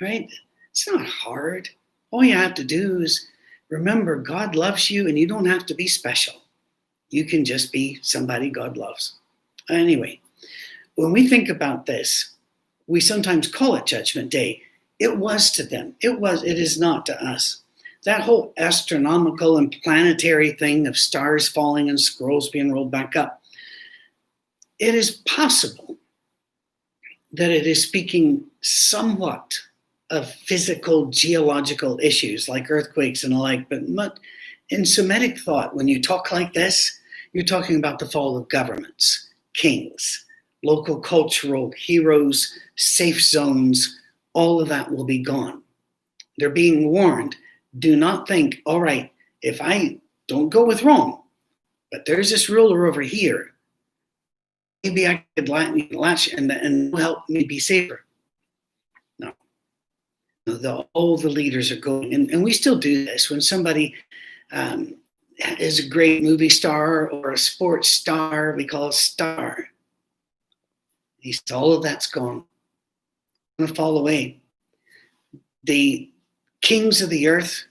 Right? 0.00 0.28
It's 0.76 0.86
not 0.86 1.06
hard. 1.06 1.70
All 2.10 2.22
you 2.22 2.34
have 2.34 2.52
to 2.52 2.64
do 2.64 3.00
is 3.00 3.26
remember 3.70 4.16
God 4.16 4.54
loves 4.54 4.90
you 4.90 5.08
and 5.08 5.18
you 5.18 5.26
don't 5.26 5.46
have 5.46 5.64
to 5.66 5.74
be 5.74 5.86
special. 5.86 6.34
You 7.08 7.24
can 7.24 7.46
just 7.46 7.72
be 7.72 7.98
somebody 8.02 8.50
God 8.50 8.76
loves. 8.76 9.14
Anyway, 9.70 10.20
when 10.96 11.12
we 11.12 11.28
think 11.28 11.48
about 11.48 11.86
this, 11.86 12.32
we 12.88 13.00
sometimes 13.00 13.48
call 13.48 13.74
it 13.76 13.86
Judgment 13.86 14.30
Day. 14.30 14.60
It 14.98 15.16
was 15.16 15.50
to 15.52 15.62
them. 15.62 15.94
It 16.02 16.20
was, 16.20 16.44
it 16.44 16.58
is 16.58 16.78
not 16.78 17.06
to 17.06 17.24
us. 17.24 17.62
That 18.04 18.20
whole 18.20 18.52
astronomical 18.58 19.56
and 19.56 19.74
planetary 19.82 20.52
thing 20.52 20.86
of 20.86 20.98
stars 20.98 21.48
falling 21.48 21.88
and 21.88 21.98
scrolls 21.98 22.50
being 22.50 22.70
rolled 22.70 22.90
back 22.90 23.16
up, 23.16 23.42
it 24.78 24.94
is 24.94 25.22
possible 25.24 25.96
that 27.32 27.50
it 27.50 27.66
is 27.66 27.82
speaking 27.82 28.44
somewhat 28.60 29.58
of 30.10 30.30
physical 30.30 31.06
geological 31.06 31.98
issues 32.02 32.48
like 32.48 32.70
earthquakes 32.70 33.24
and 33.24 33.32
the 33.32 33.38
like. 33.38 33.68
But 33.68 34.18
in 34.70 34.84
Semitic 34.84 35.38
thought, 35.38 35.74
when 35.74 35.88
you 35.88 36.00
talk 36.00 36.30
like 36.32 36.52
this, 36.52 36.98
you're 37.32 37.44
talking 37.44 37.76
about 37.76 37.98
the 37.98 38.08
fall 38.08 38.36
of 38.36 38.48
governments, 38.48 39.28
kings, 39.54 40.24
local 40.64 41.00
cultural 41.00 41.72
heroes, 41.76 42.56
safe 42.76 43.22
zones, 43.22 43.98
all 44.32 44.60
of 44.60 44.68
that 44.68 44.90
will 44.90 45.04
be 45.04 45.22
gone. 45.22 45.62
They're 46.38 46.50
being 46.50 46.90
warned. 46.90 47.36
Do 47.78 47.96
not 47.96 48.28
think, 48.28 48.62
all 48.64 48.80
right, 48.80 49.12
if 49.42 49.60
I 49.60 49.98
don't 50.28 50.48
go 50.48 50.64
with 50.64 50.82
wrong, 50.82 51.22
but 51.90 52.04
there's 52.06 52.30
this 52.30 52.48
ruler 52.48 52.86
over 52.86 53.02
here, 53.02 53.52
maybe 54.82 55.06
I 55.06 55.24
could 55.36 55.48
latch 55.48 56.28
and, 56.28 56.50
and 56.50 56.96
help 56.96 57.28
me 57.28 57.44
be 57.44 57.58
safer 57.58 58.05
the, 60.46 60.86
all 60.92 61.16
the 61.16 61.28
leaders 61.28 61.70
are 61.72 61.80
going, 61.80 62.14
and, 62.14 62.30
and 62.30 62.42
we 62.42 62.52
still 62.52 62.78
do 62.78 63.04
this 63.04 63.28
when 63.28 63.40
somebody 63.40 63.94
um, 64.52 64.96
is 65.58 65.80
a 65.80 65.88
great 65.88 66.22
movie 66.22 66.48
star 66.48 67.10
or 67.10 67.32
a 67.32 67.38
sports 67.38 67.88
star, 67.88 68.54
we 68.56 68.64
call 68.64 68.88
a 68.88 68.92
star. 68.92 69.68
He's 71.18 71.42
all 71.52 71.72
of 71.72 71.82
that's 71.82 72.06
gone, 72.06 72.44
going 73.58 73.68
to 73.68 73.74
fall 73.74 73.98
away. 73.98 74.40
The 75.64 76.10
kings 76.62 77.02
of 77.02 77.10
the 77.10 77.26
earth 77.26 77.64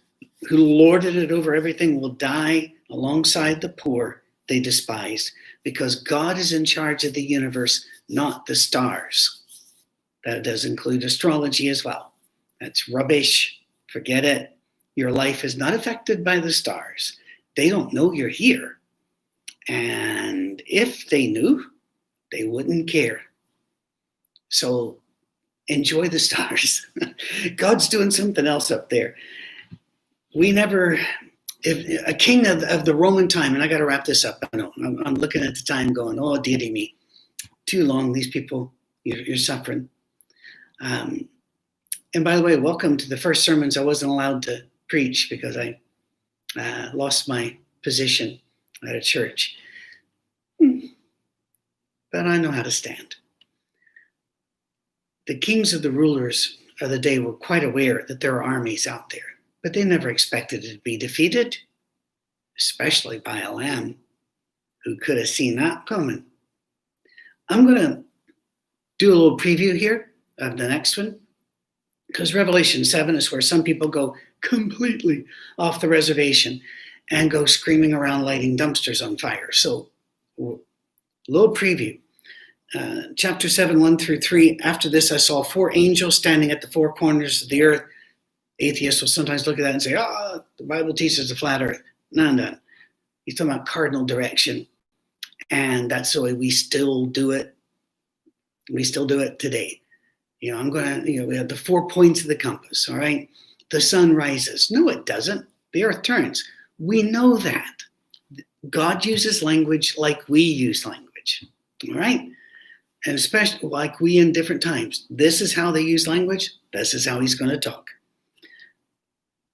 who 0.50 0.58
lorded 0.58 1.16
it 1.16 1.32
over 1.32 1.56
everything 1.56 2.00
will 2.00 2.10
die 2.10 2.74
alongside 2.92 3.62
the 3.62 3.70
poor 3.70 4.22
they 4.48 4.60
despised 4.60 5.32
because 5.64 5.96
God 5.96 6.38
is 6.38 6.52
in 6.52 6.66
charge 6.66 7.04
of 7.04 7.14
the 7.14 7.24
universe, 7.24 7.86
not 8.10 8.46
the 8.46 8.56
stars. 8.56 9.42
That 10.26 10.44
does 10.44 10.66
include 10.66 11.04
astrology 11.04 11.70
as 11.70 11.84
well. 11.84 12.12
That's 12.60 12.90
rubbish. 12.90 13.60
Forget 13.88 14.26
it. 14.26 14.58
Your 14.96 15.12
life 15.12 15.44
is 15.44 15.58
not 15.58 15.74
affected 15.74 16.24
by 16.24 16.40
the 16.40 16.52
stars. 16.52 17.18
They 17.56 17.70
don't 17.70 17.94
know 17.94 18.12
you're 18.12 18.30
here. 18.30 18.80
And 19.68 20.62
if 20.66 21.10
they 21.10 21.28
knew, 21.28 21.66
they 22.32 22.46
wouldn't 22.46 22.90
care. 22.90 23.22
So 24.50 25.00
enjoy 25.68 26.10
the 26.10 26.20
stars. 26.30 26.86
God's 27.56 27.88
doing 27.88 28.12
something 28.12 28.46
else 28.46 28.72
up 28.72 28.90
there. 28.90 29.16
We 30.36 30.52
never, 30.52 31.00
if 31.64 32.08
a 32.08 32.14
king 32.14 32.46
of, 32.46 32.64
of 32.64 32.86
the 32.86 32.96
Roman 32.96 33.28
time, 33.28 33.54
and 33.54 33.64
I 33.64 33.68
got 33.68 33.78
to 33.78 33.86
wrap 33.86 34.06
this 34.06 34.26
up. 34.26 34.44
I 34.54 34.58
know 34.58 34.72
I'm, 34.78 35.02
I'm, 35.06 35.16
looking 35.16 35.44
at 35.44 35.56
the 35.56 35.62
time 35.62 35.94
going, 35.94 36.20
oh, 36.20 36.38
deity 36.38 36.72
me. 36.72 36.96
Too 37.66 37.86
long, 37.86 38.12
these 38.12 38.28
people, 38.28 38.74
you're, 39.04 39.20
you're 39.20 39.38
suffering. 39.38 39.90
Um, 40.82 41.30
and 42.16 42.24
by 42.24 42.38
the 42.38 42.42
way, 42.42 42.56
welcome 42.56 42.96
to 42.96 43.10
the 43.10 43.18
first 43.18 43.44
sermons 43.44 43.76
I 43.76 43.84
wasn't 43.84 44.12
allowed 44.14 44.42
to 44.44 44.64
preach 44.88 45.30
because 45.30 45.58
I 45.58 45.78
uh, 46.58 46.90
lost 46.94 47.28
my 47.28 47.58
position 47.84 48.40
at 48.88 48.96
a 48.96 49.02
church. 49.02 49.58
But 50.58 52.26
I 52.26 52.38
know 52.38 52.52
how 52.52 52.64
to 52.64 52.72
stand. 52.72 53.16
The 55.28 55.38
kings 55.38 55.74
of 55.74 55.82
the 55.82 55.92
rulers 55.92 56.58
of 56.80 56.90
the 56.90 56.98
day 56.98 57.20
were 57.20 57.34
quite 57.34 57.66
aware 57.66 58.06
that 58.08 58.22
there 58.22 58.36
are 58.36 58.44
armies 58.44 58.88
out 58.88 59.10
there, 59.10 59.36
but 59.62 59.74
they 59.74 59.84
never 59.84 60.10
expected 60.10 60.62
to 60.62 60.80
be 60.86 60.96
defeated, 60.96 61.58
especially 62.58 63.20
by 63.20 63.42
a 63.42 63.52
lamb 63.52 63.98
who 64.86 64.96
could 64.96 65.18
have 65.18 65.28
seen 65.28 65.58
that 65.58 65.86
coming. 65.86 66.24
I'm 67.50 67.66
going 67.66 67.76
to 67.76 68.04
do 69.00 69.14
a 69.14 69.16
little 69.16 69.38
preview 69.38 69.78
here 69.78 70.12
of 70.38 70.56
the 70.58 70.70
next 70.70 70.96
one 70.96 71.20
because 72.16 72.34
Revelation 72.34 72.86
7 72.86 73.14
is 73.18 73.30
where 73.30 73.42
some 73.42 73.62
people 73.62 73.90
go 73.90 74.16
completely 74.40 75.26
off 75.58 75.82
the 75.82 75.90
reservation 75.90 76.62
and 77.12 77.30
go 77.30 77.44
screaming 77.44 77.94
around 77.94 78.22
lighting 78.22 78.58
dumpsters 78.58 79.06
on 79.06 79.18
fire. 79.18 79.52
So, 79.52 79.90
little 80.38 81.54
preview. 81.54 82.00
Uh, 82.74 83.02
chapter 83.18 83.50
7, 83.50 83.82
1 83.82 83.98
through 83.98 84.22
3. 84.22 84.60
After 84.64 84.88
this, 84.88 85.12
I 85.12 85.18
saw 85.18 85.44
four 85.44 85.76
angels 85.76 86.16
standing 86.16 86.52
at 86.52 86.62
the 86.62 86.70
four 86.70 86.94
corners 86.94 87.44
of 87.44 87.50
the 87.50 87.64
earth. 87.64 87.84
Atheists 88.60 89.02
will 89.02 89.10
sometimes 89.10 89.46
look 89.46 89.60
at 89.60 89.64
that 89.64 89.74
and 89.74 89.84
say, 89.84 89.96
ah, 89.96 90.08
oh, 90.10 90.44
the 90.58 90.64
Bible 90.64 90.94
teaches 90.94 91.30
a 91.32 91.36
flat 91.36 91.62
earth. 91.62 91.82
No, 92.14 92.32
no. 92.32 92.56
He's 93.26 93.36
talking 93.36 93.52
about 93.52 93.66
cardinal 93.66 94.06
direction. 94.06 94.66
And 95.52 95.92
that's 95.92 96.14
the 96.14 96.22
way 96.22 96.32
we 96.32 96.50
still 96.50 97.08
do 97.08 97.32
it. 97.32 97.54
We 98.72 98.86
still 98.86 99.06
do 99.06 99.20
it 99.20 99.38
today. 99.38 99.82
You 100.46 100.52
know, 100.52 100.60
I'm 100.60 100.70
going 100.70 101.02
to, 101.02 101.12
you 101.12 101.22
know, 101.22 101.26
we 101.26 101.36
have 101.38 101.48
the 101.48 101.56
four 101.56 101.88
points 101.88 102.22
of 102.22 102.28
the 102.28 102.36
compass, 102.36 102.88
all 102.88 102.98
right? 102.98 103.28
The 103.72 103.82
sun 103.82 104.16
rises. 104.16 104.70
No, 104.70 104.90
it 104.90 105.08
doesn't. 105.08 105.44
The 105.74 105.84
earth 105.84 106.04
turns. 106.04 106.48
We 106.78 107.02
know 107.02 107.36
that. 107.38 107.74
God 108.70 109.04
uses 109.04 109.42
language 109.42 109.96
like 109.98 110.30
we 110.30 110.42
use 110.42 110.86
language, 110.86 111.44
all 111.90 111.96
right? 111.96 112.30
And 113.08 113.16
especially 113.16 113.70
like 113.70 114.00
we 114.00 114.20
in 114.20 114.32
different 114.34 114.62
times. 114.62 115.08
This 115.10 115.42
is 115.42 115.56
how 115.56 115.72
they 115.72 115.82
use 115.82 116.08
language. 116.08 116.52
This 116.74 116.94
is 116.94 117.08
how 117.08 117.20
he's 117.20 117.34
going 117.34 117.50
to 117.50 117.58
talk. 117.58 117.88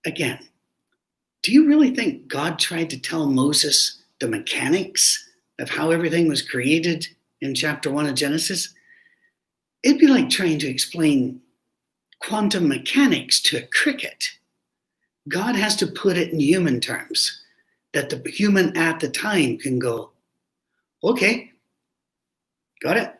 Again, 0.05 0.39
do 1.41 1.53
you 1.53 1.69
really 1.69 1.95
think 1.95 2.27
God 2.27 2.59
tried 2.59 2.89
to 2.89 2.99
tell 2.99 3.29
Moses 3.29 4.01
the 4.19 4.27
mechanics 4.27 5.29
of 5.57 5.69
how 5.69 5.91
everything 5.91 6.27
was 6.27 6.41
created 6.41 7.07
in 7.39 7.55
chapter 7.55 7.89
one 7.89 8.07
of 8.07 8.15
Genesis? 8.15 8.73
It'd 9.83 9.99
be 9.99 10.07
like 10.07 10.29
trying 10.29 10.59
to 10.59 10.67
explain 10.67 11.41
quantum 12.19 12.67
mechanics 12.67 13.41
to 13.41 13.57
a 13.57 13.67
cricket. 13.67 14.29
God 15.27 15.55
has 15.55 15.75
to 15.77 15.87
put 15.87 16.17
it 16.17 16.31
in 16.31 16.39
human 16.39 16.79
terms 16.79 17.41
that 17.93 18.09
the 18.09 18.21
human 18.29 18.75
at 18.77 18.99
the 18.99 19.09
time 19.09 19.57
can 19.57 19.79
go, 19.79 20.11
okay, 21.03 21.51
got 22.81 22.97
it. 22.97 23.13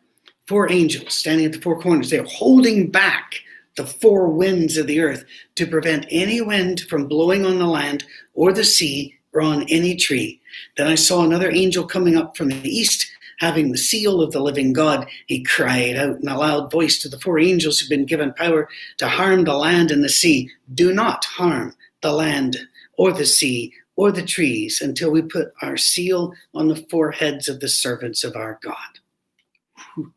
Four 0.47 0.71
angels 0.71 1.13
standing 1.13 1.45
at 1.45 1.53
the 1.53 1.61
four 1.61 1.79
corners. 1.79 2.09
They're 2.09 2.23
holding 2.23 2.89
back 2.89 3.35
the 3.77 3.85
four 3.85 4.27
winds 4.27 4.77
of 4.77 4.87
the 4.87 4.99
earth 4.99 5.23
to 5.55 5.65
prevent 5.65 6.05
any 6.09 6.41
wind 6.41 6.81
from 6.81 7.07
blowing 7.07 7.45
on 7.45 7.57
the 7.57 7.67
land 7.67 8.03
or 8.33 8.51
the 8.51 8.63
sea 8.63 9.15
or 9.33 9.41
on 9.41 9.63
any 9.69 9.95
tree. 9.95 10.41
Then 10.77 10.87
I 10.87 10.95
saw 10.95 11.23
another 11.23 11.49
angel 11.51 11.85
coming 11.85 12.17
up 12.17 12.35
from 12.35 12.49
the 12.49 12.69
east 12.69 13.09
having 13.41 13.71
the 13.71 13.77
seal 13.77 14.21
of 14.21 14.31
the 14.31 14.39
living 14.39 14.71
God, 14.71 15.07
he 15.25 15.43
cried 15.43 15.95
out 15.95 16.21
in 16.21 16.27
a 16.27 16.37
loud 16.37 16.71
voice 16.71 16.99
to 16.99 17.09
the 17.09 17.19
four 17.19 17.39
angels 17.39 17.79
who'd 17.79 17.89
been 17.89 18.05
given 18.05 18.33
power 18.33 18.69
to 18.99 19.07
harm 19.07 19.43
the 19.43 19.57
land 19.57 19.89
and 19.89 20.03
the 20.03 20.09
sea 20.09 20.47
Do 20.75 20.93
not 20.93 21.25
harm 21.25 21.75
the 22.03 22.11
land 22.11 22.57
or 22.99 23.11
the 23.11 23.25
sea 23.25 23.73
or 23.95 24.11
the 24.11 24.21
trees 24.21 24.79
until 24.79 25.09
we 25.09 25.23
put 25.23 25.53
our 25.63 25.75
seal 25.75 26.33
on 26.53 26.67
the 26.67 26.85
foreheads 26.91 27.49
of 27.49 27.59
the 27.59 27.67
servants 27.67 28.23
of 28.23 28.35
our 28.35 28.59
God. 28.61 30.11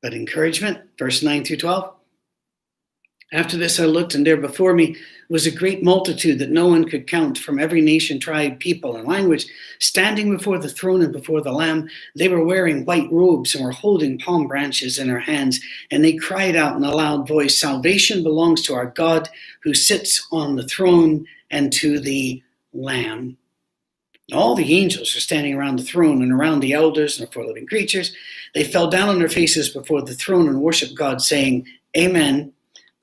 But 0.00 0.14
encouragement, 0.14 0.80
verse 0.98 1.22
9 1.22 1.44
through 1.44 1.58
12. 1.58 1.93
After 3.34 3.56
this, 3.56 3.80
I 3.80 3.86
looked, 3.86 4.14
and 4.14 4.24
there 4.24 4.36
before 4.36 4.74
me 4.74 4.94
was 5.28 5.44
a 5.44 5.50
great 5.50 5.82
multitude 5.82 6.38
that 6.38 6.52
no 6.52 6.68
one 6.68 6.84
could 6.84 7.08
count 7.08 7.36
from 7.36 7.58
every 7.58 7.80
nation, 7.80 8.20
tribe, 8.20 8.60
people, 8.60 8.94
and 8.94 9.08
language, 9.08 9.46
standing 9.80 10.30
before 10.30 10.60
the 10.60 10.68
throne 10.68 11.02
and 11.02 11.12
before 11.12 11.42
the 11.42 11.50
Lamb. 11.50 11.88
They 12.14 12.28
were 12.28 12.44
wearing 12.44 12.84
white 12.84 13.10
robes 13.10 13.52
and 13.52 13.64
were 13.64 13.72
holding 13.72 14.20
palm 14.20 14.46
branches 14.46 15.00
in 15.00 15.08
their 15.08 15.18
hands, 15.18 15.60
and 15.90 16.04
they 16.04 16.12
cried 16.12 16.54
out 16.54 16.76
in 16.76 16.84
a 16.84 16.92
loud 16.92 17.26
voice 17.26 17.58
Salvation 17.58 18.22
belongs 18.22 18.62
to 18.62 18.74
our 18.74 18.86
God 18.86 19.28
who 19.64 19.74
sits 19.74 20.24
on 20.30 20.54
the 20.54 20.68
throne 20.68 21.26
and 21.50 21.72
to 21.72 21.98
the 21.98 22.40
Lamb. 22.72 23.36
All 24.32 24.54
the 24.54 24.76
angels 24.76 25.12
were 25.12 25.20
standing 25.20 25.54
around 25.54 25.80
the 25.80 25.84
throne 25.84 26.22
and 26.22 26.32
around 26.32 26.60
the 26.60 26.72
elders 26.72 27.18
and 27.18 27.26
the 27.26 27.32
four 27.32 27.44
living 27.44 27.66
creatures. 27.66 28.14
They 28.54 28.62
fell 28.62 28.88
down 28.88 29.08
on 29.08 29.18
their 29.18 29.28
faces 29.28 29.70
before 29.70 30.02
the 30.02 30.14
throne 30.14 30.48
and 30.48 30.62
worshiped 30.62 30.94
God, 30.94 31.20
saying, 31.20 31.66
Amen 31.96 32.53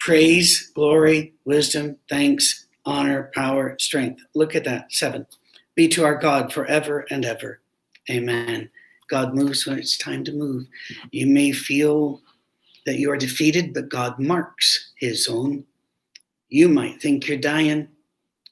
praise, 0.01 0.71
glory, 0.73 1.31
wisdom, 1.45 1.95
thanks, 2.09 2.65
honor, 2.85 3.29
power, 3.35 3.75
strength. 3.79 4.23
Look 4.33 4.55
at 4.55 4.63
that. 4.63 4.91
Seven. 4.91 5.27
Be 5.75 5.87
to 5.89 6.03
our 6.03 6.15
God 6.15 6.51
forever 6.51 7.05
and 7.11 7.23
ever. 7.23 7.61
Amen. 8.09 8.67
God 9.09 9.35
moves 9.35 9.67
when 9.67 9.77
it's 9.77 9.99
time 9.99 10.23
to 10.23 10.33
move. 10.33 10.65
You 11.11 11.27
may 11.27 11.51
feel 11.51 12.19
that 12.87 12.97
you 12.97 13.11
are 13.11 13.17
defeated, 13.17 13.75
but 13.75 13.89
God 13.89 14.17
marks 14.17 14.91
his 14.97 15.27
own. 15.27 15.65
You 16.49 16.67
might 16.67 16.99
think 16.99 17.27
you're 17.27 17.37
dying, 17.37 17.87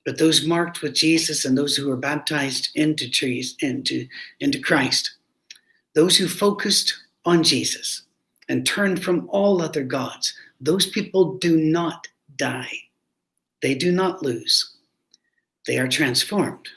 but 0.06 0.20
those 0.20 0.46
marked 0.46 0.84
with 0.84 0.94
Jesus 0.94 1.46
and 1.46 1.58
those 1.58 1.76
who 1.76 1.88
were 1.88 1.98
baptized 1.98 2.70
into 2.76 3.10
trees, 3.10 3.56
into, 3.62 4.08
into 4.40 4.60
Christ, 4.60 5.16
those 5.96 6.16
who 6.16 6.28
focused 6.28 6.94
on 7.26 7.42
Jesus 7.44 8.04
and 8.50 8.68
turned 8.68 9.04
from 9.04 9.28
all 9.32 9.64
other 9.64 9.84
gods, 9.84 10.34
those 10.60 10.88
people 10.88 11.38
do 11.38 11.58
not 11.58 12.08
die. 12.36 12.72
They 13.62 13.76
do 13.76 13.92
not 13.92 14.24
lose. 14.24 14.76
They 15.68 15.78
are 15.78 15.88
transformed. 15.88 16.68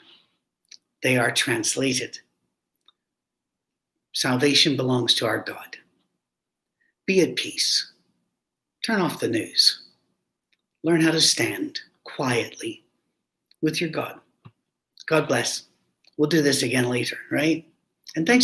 They 1.01 1.17
are 1.17 1.31
translated. 1.31 2.19
Salvation 4.13 4.77
belongs 4.77 5.13
to 5.15 5.25
our 5.25 5.39
God. 5.39 5.77
Be 7.05 7.21
at 7.21 7.35
peace. 7.35 7.91
Turn 8.85 9.01
off 9.01 9.19
the 9.19 9.27
news. 9.27 9.83
Learn 10.83 11.01
how 11.01 11.11
to 11.11 11.21
stand 11.21 11.79
quietly 12.03 12.83
with 13.61 13.81
your 13.81 13.89
God. 13.89 14.19
God 15.05 15.27
bless. 15.27 15.63
We'll 16.17 16.29
do 16.29 16.41
this 16.41 16.63
again 16.63 16.89
later, 16.89 17.17
right? 17.31 17.65
And 18.15 18.27
thanks 18.27 18.41